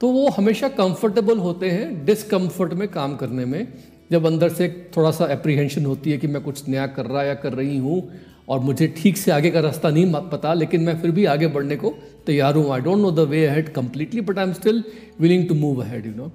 तो 0.00 0.08
वो 0.08 0.28
हमेशा 0.28 0.68
कंफर्टेबल 0.70 1.38
होते 1.38 1.70
हैं 1.70 2.04
डिसकम्फर्ट 2.04 2.72
में 2.72 2.86
काम 2.88 3.16
करने 3.16 3.44
में। 3.44 3.66
जब 4.12 4.26
अंदर 4.26 4.48
से 4.50 4.68
थोड़ा 4.96 5.10
सा 5.10 5.24
अप्रीहेंशन 5.26 5.86
होती 5.86 6.10
है 6.10 6.18
कि 6.18 6.26
मैं 6.26 6.42
कुछ 6.42 6.68
नया 6.68 6.86
कर 6.88 7.06
रहा 7.06 7.22
या 7.22 7.34
कर 7.36 7.52
रही 7.52 7.76
हूँ, 7.78 8.02
और 8.48 8.60
मुझे 8.60 8.86
ठीक 8.96 9.16
से 9.16 9.30
आगे 9.30 9.50
का 9.50 9.60
रास्ता 9.60 9.90
नहीं 9.90 10.12
पता, 10.30 10.54
लेकिन 10.54 10.82
मैं 10.82 11.00
फिर 11.00 11.10
भी 11.10 11.24
आगे 11.26 11.46
बढ़ने 11.46 11.76
को 11.76 11.94
तैयार 12.26 12.54
हूँ। 12.54 12.70
I 12.72 12.80
don't 12.80 12.98
know 12.98 13.10
the 13.10 13.28
way 13.28 13.44
ahead 13.46 13.72
completely 13.72 14.20
but 14.20 14.38
I 14.38 14.44
am 14.44 14.52
still 14.52 14.82
willing 15.20 15.48
to 15.48 15.54
move 15.54 15.82
ahead 15.82 16.06
you 16.06 16.12
know 16.14 16.30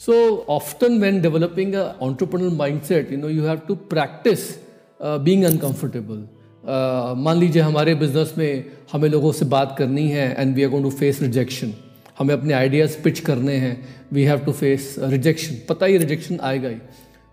So 0.00 0.44
often 0.46 1.00
when 1.00 1.20
developing 1.20 1.74
an 1.74 1.96
entrepreneurial 2.00 2.56
mindset, 2.56 3.10
you 3.10 3.16
know, 3.16 3.26
you 3.26 3.42
have 3.42 3.66
to 3.66 3.74
practice 3.74 4.58
uh, 5.00 5.18
being 5.18 5.44
uncomfortable. 5.44 6.20
Uh, 6.64 7.14
मान 7.16 7.38
लीजिए 7.38 7.62
हमारे 7.62 7.94
business 7.94 8.34
में 8.38 8.64
हमें 8.92 9.08
लोगों 9.08 9.32
से 9.32 9.44
बात 9.54 9.74
करनी 9.78 10.06
है 10.10 10.34
and 10.38 10.54
we 10.54 10.62
are 10.62 10.70
going 10.70 10.84
to 10.84 10.90
face 10.98 11.20
rejection 11.22 11.72
हमें 12.18 12.34
अपने 12.34 12.54
आइडियाज़ 12.54 12.96
पिच 13.02 13.20
करने 13.28 13.54
हैं. 13.56 13.74
We 14.12 14.22
have 14.24 14.38
to 14.44 14.52
face 14.52 14.94
rejection 14.98 15.56
पता 15.68 15.86
ही 15.86 15.96
रिजेक्शन 15.98 16.38
आएगा 16.42 16.68
ही. 16.68 16.76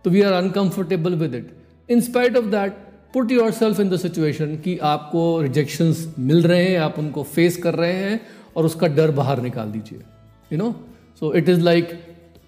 तो 0.05 0.09
we 0.09 0.21
are 0.21 0.33
uncomfortable 0.33 1.15
with 1.21 1.35
it 1.35 1.91
in 1.91 2.01
spite 2.01 2.37
of 2.37 2.45
that 2.55 2.71
put 3.13 3.31
yourself 3.59 3.79
in 3.79 3.89
the 3.89 3.97
situation 3.97 4.55
कि 4.63 4.77
आपको 4.93 5.41
रिजेक्शंस 5.41 6.05
मिल 6.19 6.43
रहे 6.47 6.65
हैं 6.65 6.79
आप 6.79 6.99
उनको 6.99 7.23
फेस 7.35 7.57
कर 7.63 7.75
रहे 7.75 7.93
हैं 7.93 8.19
और 8.55 8.65
उसका 8.65 8.87
डर 8.97 9.11
बाहर 9.21 9.41
निकाल 9.41 9.71
दीजिए. 9.71 9.99
You 10.51 10.57
know 10.57 10.73
so 11.19 11.33
it 11.33 11.49
is 11.49 11.61
like 11.61 11.97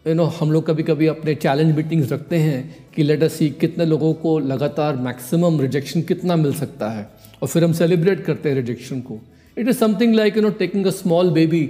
you 0.08 0.14
know 0.14 0.24
हम 0.40 0.52
लोग 0.52 0.66
कभी 0.68 0.84
कभी 0.84 1.08
अपने 1.08 1.34
चैलेंज 1.36 1.76
मीटिंग्स 1.76 2.12
रखते 2.12 2.36
हैं 2.36 2.60
कि 2.96 3.04
लेट 3.04 3.24
अस 3.24 3.34
सी 3.34 3.50
कितने 3.62 3.86
लोगों 3.86 4.14
को 4.14 4.38
लगातार 4.42 4.96
मैक्सिमम 4.98 5.60
रिजेक्शन 5.62 6.02
कितना 6.02 6.36
मिल 6.36 6.54
सकता 6.54 6.90
है। 6.90 7.10
और 7.42 7.48
फिर 7.48 7.64
हम 7.64 7.74
सेलिब्रेट 7.74 8.24
करते 8.26 8.50
हैं 8.50 8.56
रिजेक्शन 8.56 9.00
को। 9.02 9.20
It 9.58 9.68
is 9.68 9.78
something 9.78 10.16
like 10.16 10.38
you 10.38 10.44
know 10.44 10.50
taking 10.60 10.86
a 10.86 10.90
small 10.92 11.30
baby 11.30 11.70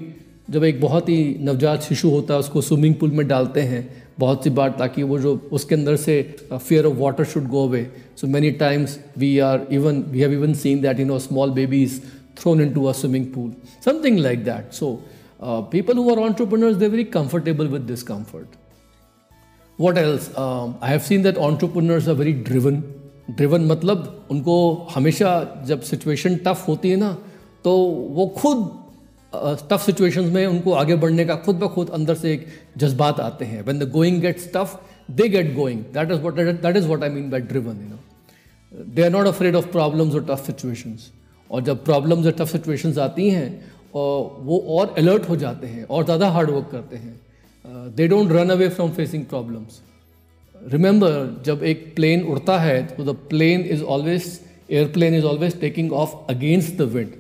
जब 0.50 0.64
एक 0.64 0.82
बहुत 0.82 1.10
ही 1.10 1.36
नवजात 1.42 1.82
शिशु 1.84 2.10
होता 2.10 2.34
है, 2.34 2.40
उसको 2.40 2.62
स्विमिंग 2.62 2.96
पूल 2.96 3.12
में 3.12 3.28
डालते 3.28 3.62
हैं, 3.62 3.88
बहुत 4.20 4.44
सी 4.44 4.50
बार 4.50 4.76
ताकि 4.80 5.04
वो 5.04 5.20
जो 5.20 5.36
उसके 5.52 5.76
अंदर 5.76 5.96
से 5.96 6.22
fear 6.54 6.86
of 6.86 6.96
water 6.96 7.24
should 7.24 7.48
go 7.48 7.68
away 7.68 7.86
so 8.22 8.28
many 8.28 8.52
times 8.62 9.00
we 9.18 9.38
are 9.40 9.68
even 9.72 10.02
we 10.08 10.20
have 10.20 10.34
even 10.34 10.54
seen 10.54 10.82
that 10.82 11.00
you 11.00 11.06
know 11.06 11.20
small 11.20 11.52
babies 11.52 12.02
into 12.70 12.84
a 12.86 12.92
swimming 12.94 13.26
pool 13.26 13.52
something 13.86 14.20
like 14.20 14.44
that 14.44 14.74
so 14.74 14.96
uh, 15.40 15.62
people 15.62 15.96
who 15.96 16.10
are 16.14 16.20
entrepreneurs 16.20 16.78
they're 16.78 16.90
very 16.90 17.06
comfortable 17.06 17.68
with 17.68 17.88
discomfort. 17.88 18.48
What 19.80 19.98
else? 19.98 20.36
Um, 20.38 20.78
i 20.82 20.88
have 20.88 21.04
seen 21.04 21.22
that 21.22 21.38
entrepreneurs 21.38 22.08
are 22.08 22.16
very 22.16 22.34
driven. 22.34 22.82
Driven 23.38 23.68
मतलब 23.68 24.28
उनको 24.32 24.74
हमेशा 24.96 25.64
जब 25.66 25.82
situation 25.82 26.36
tough 26.36 26.68
होती 26.68 26.90
है 26.90 26.96
ना 26.96 27.18
तो 27.64 27.78
वो 28.18 28.28
खुद 28.28 28.84
टफ 29.72 29.86
सिचुएशंस 29.86 30.32
में 30.34 30.46
उनको 30.48 30.74
आगे 30.74 30.96
बढ़ने 30.96 31.26
का 31.26 31.36
खुद 31.36 31.56
ब 31.56 31.68
खुद 31.68 31.90
अंदर 31.90 32.16
से 32.16 32.34
एक 32.34 32.48
जज्बात 32.78 33.20
आते 33.20 33.46
हैं। 33.46 33.62
When 33.64 33.80
the 33.80 33.92
going 33.92 34.22
gets 34.22 34.50
tough 34.56 34.80
they 35.12 35.28
get 35.30 35.56
going 35.56 35.80
that 35.80 36.12
is 36.12 36.20
what 36.20 36.62
that 36.62 36.76
is 36.78 36.86
what 36.86 37.04
I 37.04 37.10
mean 37.10 37.30
by 37.30 37.40
driven 37.40 37.82
you 37.82 37.90
know 37.90 38.84
they 38.96 39.04
are 39.04 39.10
not 39.10 39.28
afraid 39.28 39.56
of 39.56 39.68
problems 39.68 40.16
और 40.16 40.26
टफ 40.26 40.46
सिचुएशंस 40.46 41.12
और 41.52 41.62
जब 41.62 41.84
प्रॉब्लम्स 41.86 42.26
और 42.26 42.32
टफ 42.32 42.52
सिचुएशंस 42.52 42.98
आती 42.98 43.30
हैं 43.30 43.72
वो 43.94 44.58
और 44.70 44.94
alert 44.98 45.30
हो 45.30 45.36
जाते 45.36 45.68
हैं 45.68 45.84
और 45.86 46.04
ज़्यादा 46.06 46.30
हार्ड 46.30 46.50
वर्क 46.50 46.70
करते 46.72 46.96
हैं। 46.96 47.20
They 47.96 48.08
don't 48.08 48.32
run 48.32 48.50
away 48.50 48.70
from 48.70 48.92
facing 48.92 49.26
problems 49.26 49.82
remember 50.56 51.42
जब 51.46 51.64
एक 51.66 51.94
प्लेन 51.96 52.24
उड़ता 52.26 52.58
है 52.60 52.82
तो 52.88 53.04
the 53.04 53.16
plane 53.30 53.62
is 53.66 53.84
always 53.86 54.40
airplane 54.72 55.16
is 55.16 55.26
always 55.26 55.60
taking 55.62 55.92
off 55.94 56.16
against 56.30 56.78
the 56.78 56.90
wind 56.94 57.12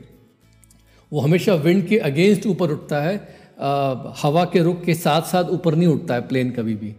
वो 1.11 1.19
हमेशा 1.21 1.55
विंड 1.65 1.87
के 1.87 1.97
अगेंस्ट 2.07 2.47
ऊपर 2.47 2.71
उठता 2.71 3.01
है 3.01 3.15
आ, 3.59 4.13
हवा 4.21 4.43
के 4.45 4.59
रुख 4.63 4.83
के 4.85 4.93
साथ 4.95 5.21
साथ 5.27 5.49
ऊपर 5.51 5.75
नहीं 5.75 5.87
उठता 5.87 6.15
है 6.15 6.27
प्लेन 6.27 6.51
कभी 6.51 6.73
भी। 6.75 6.93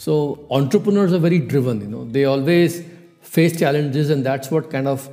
So 0.00 0.14
entrepreneurs 0.52 1.12
are 1.12 1.18
very 1.20 1.38
driven 1.52 1.82
you 1.82 1.88
know 1.88 2.04
they 2.12 2.24
always 2.24 2.84
face 3.24 3.58
challenges 3.58 4.10
and 4.10 4.24
that's 4.24 4.52
what 4.52 4.70
kind 4.70 4.88
of 4.88 5.08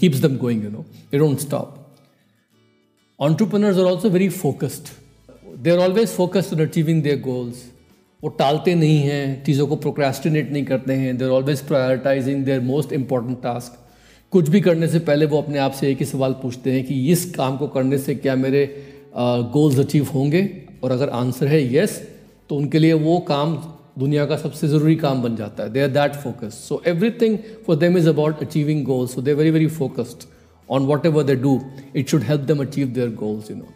keeps 0.00 0.20
them 0.20 0.36
going 0.38 0.64
you 0.64 0.70
know 0.70 0.84
they 1.10 1.18
don't 1.18 1.38
stop 1.40 1.75
entrepreneurs 3.20 3.76
are 3.78 3.84
also 3.84 4.08
very 4.10 4.28
focused 4.28 4.88
they 5.58 5.70
are 5.70 5.78
always 5.78 6.08
focused 6.08 6.52
on 6.54 6.60
achieving 6.60 7.02
their 7.02 7.20
goals 7.20 7.62
वो 8.22 8.28
टालते 8.28 8.74
नहीं 8.74 8.98
हैं, 8.98 9.44
चीज़ों 9.44 9.66
को 9.66 9.76
procrastinate 9.76 10.50
नहीं 10.52 10.64
करते 10.64 10.92
हैं 10.92 11.16
they 11.18 11.24
are 11.24 11.30
always 11.30 11.60
prioritising 11.60 12.44
their 12.44 12.60
most 12.60 12.92
important 12.92 13.42
task 13.42 13.78
कुछ 14.32 14.48
भी 14.48 14.60
करने 14.60 14.88
से 14.88 14.98
पहले 14.98 15.26
वो 15.26 15.40
अपने 15.42 15.58
आप 15.58 15.72
से 15.72 15.90
एक 15.90 15.98
ही 15.98 16.04
सवाल 16.04 16.32
पूछते 16.32 16.72
हैं 16.72 16.84
कि 16.84 17.10
इस 17.12 17.24
काम 17.30 17.56
को 17.56 17.68
करने 17.68 17.98
से 17.98 18.14
क्या 18.14 18.36
मेरे 18.36 18.66
गोल्स 19.16 19.78
अचीव 19.78 20.08
होंगे? 20.14 20.48
और 20.84 20.90
अगर 20.90 21.08
आंसर 21.08 21.46
है 21.46 21.62
येस 21.64 22.00
तो 22.50 22.56
उनके 22.56 22.78
लिए 22.78 22.92
वो 22.92 23.18
काम 23.28 23.56
दुनिया 23.98 24.26
का 24.26 24.36
सबसे 24.36 24.68
ज़रूरी 24.68 24.96
काम 24.96 25.22
बन 25.22 25.36
जाता 25.36 25.62
है. 25.62 25.72
They 25.72 25.82
are 25.82 25.88
that 25.88 26.14
focus 26.14 26.64
so 26.68 26.82
everything 27.20 27.38
for 27.66 27.76
them 27.76 27.98
is 27.98 28.08
about 28.08 28.42
achieving 28.42 28.84
goals 28.84 29.14
so 29.14 29.22
they 29.22 29.34
very 29.34 29.50
very 29.50 29.66
focused 29.80 30.28
on 30.68 30.86
whatever 31.06 31.24
they 31.24 31.36
do 31.36 31.60
it 31.96 32.08
should 32.08 32.22
help 32.22 32.40
them 32.42 32.62
achieve 32.62 32.88
their 32.88 33.14
goals 33.14 33.50
you 33.50 33.56
know 33.56 33.72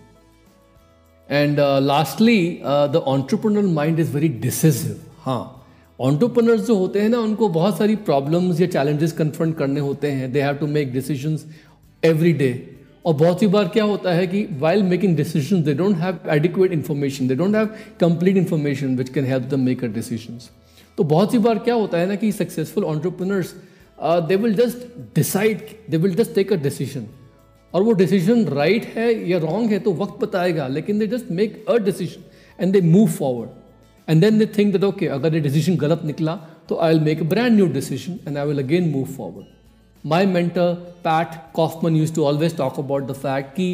and 1.29 1.61
lastly 1.83 2.41
the 2.65 3.03
entrepreneurial 3.07 3.73
mind 3.75 4.01
is 4.01 4.13
very 4.15 4.29
decisive 4.41 5.01
हाँ 5.25 5.57
entrepreneurs 5.99 6.61
जो 6.67 6.75
होते 6.75 7.01
हैं 7.01 7.09
ना, 7.09 7.19
उनको 7.19 7.49
बहुत 7.49 7.79
सारी 7.79 7.97
problems 8.05 8.61
या 8.61 8.67
challenges 8.67 9.13
confront 9.13 9.57
करने 9.57 9.81
होते 9.81 10.11
हैं. 10.11 10.31
They 10.33 10.43
have 10.43 10.55
to 10.57 10.67
make 10.67 10.93
decisions 10.93 11.45
every 12.03 12.33
day 12.33 12.53
और 13.07 13.15
बहुत 13.15 13.41
सी 13.41 13.47
बार 13.47 13.69
क्या 13.75 13.85
होता 13.85 14.13
है 14.13 14.27
कि 14.27 14.47
while 14.61 14.83
making 14.83 15.17
decision 15.17 15.63
they 15.63 15.75
don't 15.75 15.97
have 15.97 16.19
adequate 16.31 16.73
information 16.73 17.29
they 17.29 17.35
don't 17.35 17.57
have 17.57 17.69
complete 18.01 18.37
information 18.37 18.97
which 18.97 19.09
can 19.09 19.25
help 19.25 19.45
them 19.51 19.61
make 19.61 19.85
a 19.85 19.89
decision 19.95 20.39
तो 20.99 21.05
बहुत 21.05 21.33
सी 21.33 21.39
बार 21.39 21.59
क्या 21.59 21.75
होता 21.75 21.99
है 21.99 22.07
ना 22.07 22.15
कि 22.15 22.33
successful 22.33 22.85
entrepreneurs 22.85 23.55
they 24.01 24.37
will 24.37 24.55
just 24.55 24.87
decide 25.15 25.63
they 25.91 25.97
will 25.97 26.15
just 26.15 26.35
take 26.35 26.53
a 26.53 26.57
decision 26.57 27.07
और 27.75 27.83
वो 27.83 27.93
डिसीज़न 27.93 28.45
राइट 28.45 28.83
right 28.83 28.97
है 28.97 29.31
या 29.31 29.39
रॉन्ग 29.39 29.71
है 29.71 29.79
तो 29.79 29.93
वक्त 29.93 30.21
बताएगा, 30.23 30.67
लेकिन 30.69 30.99
they 30.99 31.07
just 31.07 31.31
make 31.31 31.65
a 31.69 31.77
decision 31.79 32.63
and 32.63 32.73
they 32.73 32.81
move 32.81 33.07
forward 33.09 34.11
and 34.11 34.21
then 34.21 34.39
they 34.39 34.47
think 34.59 34.73
that 34.73 34.85
okay 34.85 35.07
अगर 35.07 35.35
ये 35.35 35.41
डिसीज़न 35.41 35.77
गलत 35.77 36.05
निकला 36.05 36.35
तो 36.69 36.79
I 36.79 36.95
will 36.95 37.03
make 37.05 37.21
a 37.21 37.25
brand 37.25 37.55
new 37.55 37.67
decision 37.73 38.19
and 38.29 38.39
I 38.39 38.47
will 38.47 38.63
again 38.63 38.91
move 38.91 39.05
forward 39.17 39.47
my 40.05 40.27
mentor 40.27 40.75
Pat 41.05 41.41
Kaufman 41.55 41.97
use 41.97 42.15
to 42.15 42.25
always 42.25 42.57
talk 42.57 42.79
about 42.79 43.07
the 43.07 43.13
fact 43.13 43.55
कि 43.57 43.69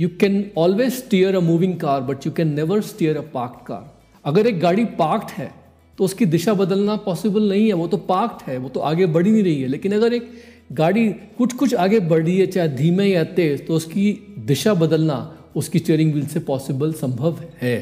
you 0.00 0.08
can 0.20 0.44
always 0.58 0.92
steer 0.92 1.36
a 1.36 1.40
moving 1.40 1.78
car 1.80 2.00
but 2.00 2.26
you 2.26 2.32
can 2.32 2.54
never 2.54 2.80
steer 2.82 3.16
a 3.16 3.22
park 3.34 3.64
car 3.66 3.90
अगर 4.24 4.46
एक 4.46 4.60
गाड़ी 4.60 4.84
parked 4.98 5.30
है 5.32 5.52
तो 6.00 6.04
उसकी 6.04 6.26
दिशा 6.26 6.52
बदलना 6.54 6.94
possible 6.96 7.48
नहीं 7.48 7.66
है, 7.66 7.72
वो 7.72 7.86
तो 7.86 7.96
पार्कड 7.96 8.50
है, 8.50 8.56
वो 8.58 8.68
तो 8.68 8.80
आगे 8.80 9.06
बढ़ 9.06 9.26
ही 9.26 9.32
नहीं 9.32 9.42
रही 9.42 9.62
है। 9.62 9.68
लेकिन 9.68 9.92
अगर 9.92 10.12
एक 10.12 10.30
गाड़ी 10.72 11.08
कुछ 11.38 11.52
कुछ 11.52 11.74
आगे 11.76 11.98
बढ़ 12.00 12.22
रही 12.22 12.36
है, 12.38 12.46
चाहे 12.46 12.68
धीमे 12.68 13.06
या 13.06 13.24
तेज 13.36 13.66
तो 13.66 13.74
उसकी 13.74 14.04
दिशा 14.46 14.74
बदलना, 14.74 15.16
उसकी 15.56 15.78
स्टीयरिंग 15.78 16.12
व्हील 16.12 16.26
से 16.26 16.40
पॉसिबल 16.40 16.92
संभव 16.92 17.42
है। 17.62 17.78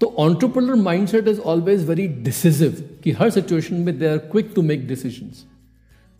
तो 0.00 0.14
entrepreneur 0.18 0.74
mindset 0.74 1.28
is 1.28 1.40
always 1.40 1.88
very 1.88 2.06
decisive 2.26 2.84
कि 3.04 3.10
हर 3.12 3.30
सिचुएशन 3.30 3.76
में 3.76 3.98
they 3.98 4.06
are 4.06 4.18
quick 4.28 4.52
to 4.54 4.62
make 4.62 4.86
decisions 4.88 5.44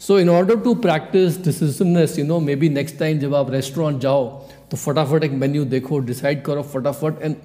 so 0.00 0.18
in 0.18 0.28
order 0.28 0.60
to 0.60 0.74
practise 0.86 1.38
decisiveness 1.44 2.18
you 2.18 2.24
know 2.24 2.40
maybe 2.56 2.68
next 2.70 2.98
time 2.98 3.18
जब 3.18 3.34
आप 3.34 3.50
रेस्टोरेंट 3.50 4.00
जाओ 4.00 4.26
तो 4.70 4.76
फटाफट 4.76 5.24
एक 5.24 5.32
मेन्यू 5.44 5.64
देखो 5.76 5.98
डिसाइड 6.08 6.42
करो 6.42 6.62
फटाफट 6.74 7.22
and 7.22 7.36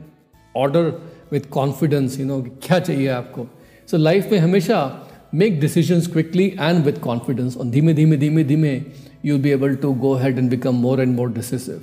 order 0.55 0.91
with 1.31 1.49
confidence 1.51 2.19
you 2.19 2.25
know 2.25 2.41
क्या 2.63 2.79
चाहिए 2.79 3.07
आपको। 3.07 3.47
सो 3.91 3.97
so 3.97 4.03
लाइफ 4.03 4.31
में 4.31 4.39
हमेशा 4.39 5.07
make 5.35 5.59
decisions 5.59 6.07
quickly 6.07 6.45
and 6.59 6.85
with 6.85 6.93
confidence 6.93 7.57
और 7.57 7.65
धीमे 7.65 7.93
धीमे 7.93 8.17
धीमे 8.17 8.43
धीमे 8.43 8.81
you 9.25 9.37
be 9.37 9.49
able 9.49 9.75
to 9.75 9.93
go 9.93 10.13
head 10.13 10.37
and 10.37 10.49
become 10.49 10.75
more 10.75 11.01
and 11.01 11.15
more 11.15 11.31
decisive 11.33 11.81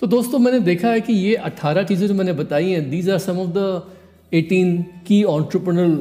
so 0.00 0.06
दोस्तों, 0.06 0.38
मैंने 0.38 0.60
देखा 0.60 0.88
है 0.88 1.00
कि 1.00 1.12
ये 1.12 1.36
18 1.36 1.84
चीज़ें 1.84 2.08
जो 2.08 2.14
मैंने 2.14 2.32
बताई 2.32 2.70
हैं 2.70 2.90
these 2.90 3.10
are 3.10 3.18
some 3.18 3.38
of 3.38 3.48
the 3.48 3.82
18 4.34 4.84
key 5.06 5.22
entrepreneurial 5.24 5.96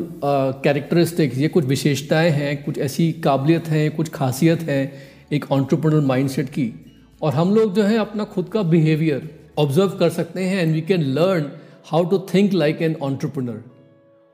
characteristics 0.64 1.38
ये 1.38 1.48
कुछ 1.48 1.66
विशेषताएँ 1.66 2.30
हैं, 2.30 2.64
कुछ 2.64 2.78
ऐसी 2.78 3.12
काबिलियत 3.12 3.68
हैं, 3.68 3.96
कुछ 3.96 4.10
खासियत 4.10 4.60
हैं 4.60 4.94
एक 5.34 5.52
ऑन्ट्रप्रनल 5.52 6.06
माइंडसेट 6.06 6.50
की। 6.50 6.74
और 7.22 7.34
हम 7.34 7.56
लोग 7.56 7.74
जो 7.76 7.84
है, 7.84 7.98
अपना 7.98 8.24
खुद 8.24 8.50
का 8.50 8.62
बिहेवियर 8.62 9.30
ऑब्ज़र्व 9.58 9.90
कर 9.90 10.10
सकते 10.10 10.44
हैं 10.44 10.64
and 10.64 10.74
we 10.74 10.82
can 10.82 11.02
learn 11.02 11.52
how 11.86 12.06
to 12.06 12.20
think 12.34 12.54
like 12.54 12.82
an 12.82 12.96
entrepreneur 13.02 13.73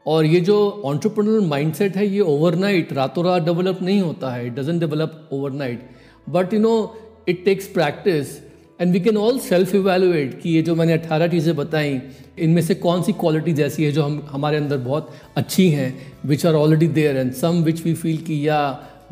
और 0.05 0.25
ये 0.25 0.39
जो 0.41 0.57
ऑन्ट्रप्रनल 0.85 1.45
माइंडसेट 1.45 1.95
है, 1.97 2.05
ये 2.07 2.19
ओवरनाइट 2.19 2.93
रातों 2.93 3.25
रात 3.25 3.43
डेवलप 3.43 3.81
नहीं 3.81 4.01
होता 4.01 4.31
है 4.31 4.45
it 4.47 4.53
doesn't 4.53 4.79
develop 4.79 5.29
overnight 5.33 5.89
but 6.29 6.53
you 6.53 6.59
know 6.59 6.75
it 7.29 7.43
takes 7.45 7.67
practice 7.67 8.37
and 8.81 8.91
we 8.93 8.99
can 8.99 9.17
all 9.17 9.39
self 9.39 9.75
evaluate 9.75 10.39
कि 10.41 10.49
ये 10.49 10.61
जो 10.61 10.75
मैंने 10.75 10.93
अट्ठारह 10.93 11.27
चीज़ें 11.27 11.55
बताई, 11.55 11.99
इनमें 12.39 12.61
से 12.61 12.75
कौन 12.75 13.01
सी 13.03 13.13
क्वालिटीज़ 13.13 13.61
ऐसी 13.61 13.83
है 13.83 13.91
जो 13.91 14.03
हम, 14.03 14.21
हमारे 14.29 14.57
अंदर 14.57 14.77
बहुत 14.77 15.09
अच्छी 15.37 15.69
हैं 15.69 15.93
which 16.25 16.45
are 16.45 16.53
already 16.53 16.87
there 16.87 17.17
and 17.17 17.31
some 17.33 17.61
which 17.63 17.83
we 17.85 17.93
feel 17.93 18.17
कि 18.17 18.47
या 18.47 18.61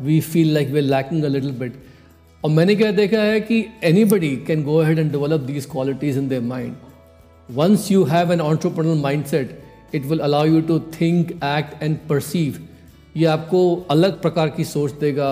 we 0.00 0.20
feel 0.22 0.52
like 0.54 0.68
we 0.68 0.80
lacking 0.80 1.24
a 1.24 1.28
little 1.28 1.50
bit 1.58 1.82
और 2.44 2.50
मैंने 2.50 2.74
क्या 2.76 2.90
देखा 2.92 3.22
है 3.22 3.40
कि 3.40 3.64
anybody 4.04 4.34
can 4.46 4.62
go 4.64 4.80
head 4.80 4.98
and 4.98 5.10
develop 5.12 5.40
these 5.42 5.66
qualities 5.66 6.18
in 6.18 6.28
their 6.28 6.42
mind 6.42 6.74
once 7.48 7.90
you 7.92 8.04
have 8.04 8.32
an 8.32 8.40
entrepreneurial 8.40 9.00
mindset 9.24 9.58
it 9.94 10.04
will 10.06 10.18
allow 10.28 10.46
you 10.46 10.60
to 10.70 10.78
think 11.00 11.30
act 11.30 11.82
and 11.82 11.96
perceive 12.08 12.58
ये 13.16 13.26
आपको 13.26 13.60
अलग 13.90 14.20
प्रकार 14.22 14.48
की 14.56 14.64
सोच 14.64 14.92
देगा 15.00 15.30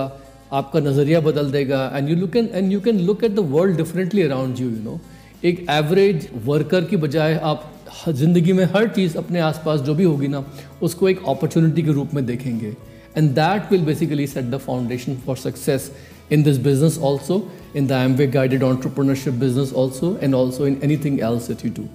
आपका 0.52 0.80
नज़रिया 0.80 1.20
बदल 1.20 1.50
देगा 1.50 1.90
and 1.94 2.08
you 2.08 2.16
look 2.16 2.36
an 2.36 2.48
and 2.54 2.72
you 2.72 2.80
can 2.80 3.00
look 3.06 3.24
at 3.24 3.34
the 3.34 3.46
world 3.50 3.76
differently 3.76 4.22
around 4.22 4.60
you 4.60 4.68
you 4.70 4.82
know 4.82 4.98
एक 5.44 5.64
एवरेज 5.70 6.28
वर्कर 6.44 6.84
की 6.84 6.96
बजाय 6.96 7.34
आप 7.52 7.70
ज़िंदगी 8.08 8.52
में 8.52 8.64
हर 8.74 8.88
चीज़ 8.88 9.16
अपने 9.18 9.40
आसपास 9.40 9.80
जो 9.80 9.94
भी 9.94 10.04
होगी 10.04 10.28
ना 10.28 10.44
उसको 10.82 11.08
एक 11.08 11.22
अपॉर्चुनिटी 11.28 11.82
के 11.82 11.92
रूप 11.92 12.14
में 12.14 12.24
देखेंगे. 12.26 12.74
And 13.16 13.30
that 13.34 13.72
will 13.72 13.84
basically 13.84 14.26
set 14.26 14.44
the 14.44 14.58
foundation 14.66 15.16
for 15.26 15.36
success 15.36 15.90
in 16.30 16.42
this 16.42 16.56
business 16.58 16.98
also, 16.98 17.34
in 17.74 17.86
the 17.86 17.94
Amway 17.94 18.30
guided 18.30 18.62
entrepreneurship 18.68 19.38
business 19.38 19.72
also, 19.72 20.16
and 20.16 20.34
also 20.34 20.64
in 20.64 20.80
anything 20.82 21.20
else 21.20 21.46
that 21.46 21.62
you 21.64 21.70
do. 21.70 21.88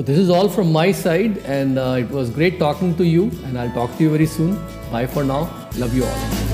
So, 0.00 0.04
this 0.04 0.16
is 0.16 0.30
all 0.30 0.48
from 0.48 0.72
my 0.72 0.92
side, 0.92 1.36
and 1.44 1.78
uh, 1.78 1.96
it 1.98 2.08
was 2.08 2.30
great 2.30 2.58
talking 2.58 2.96
to 2.96 3.04
you. 3.04 3.24
And 3.44 3.58
I'll 3.58 3.74
talk 3.74 3.94
to 3.98 4.02
you 4.02 4.08
very 4.08 4.24
soon. 4.24 4.56
Bye 4.90 5.06
for 5.06 5.24
now. 5.24 5.40
Love 5.76 5.94
you 5.94 6.06
all. 6.06 6.49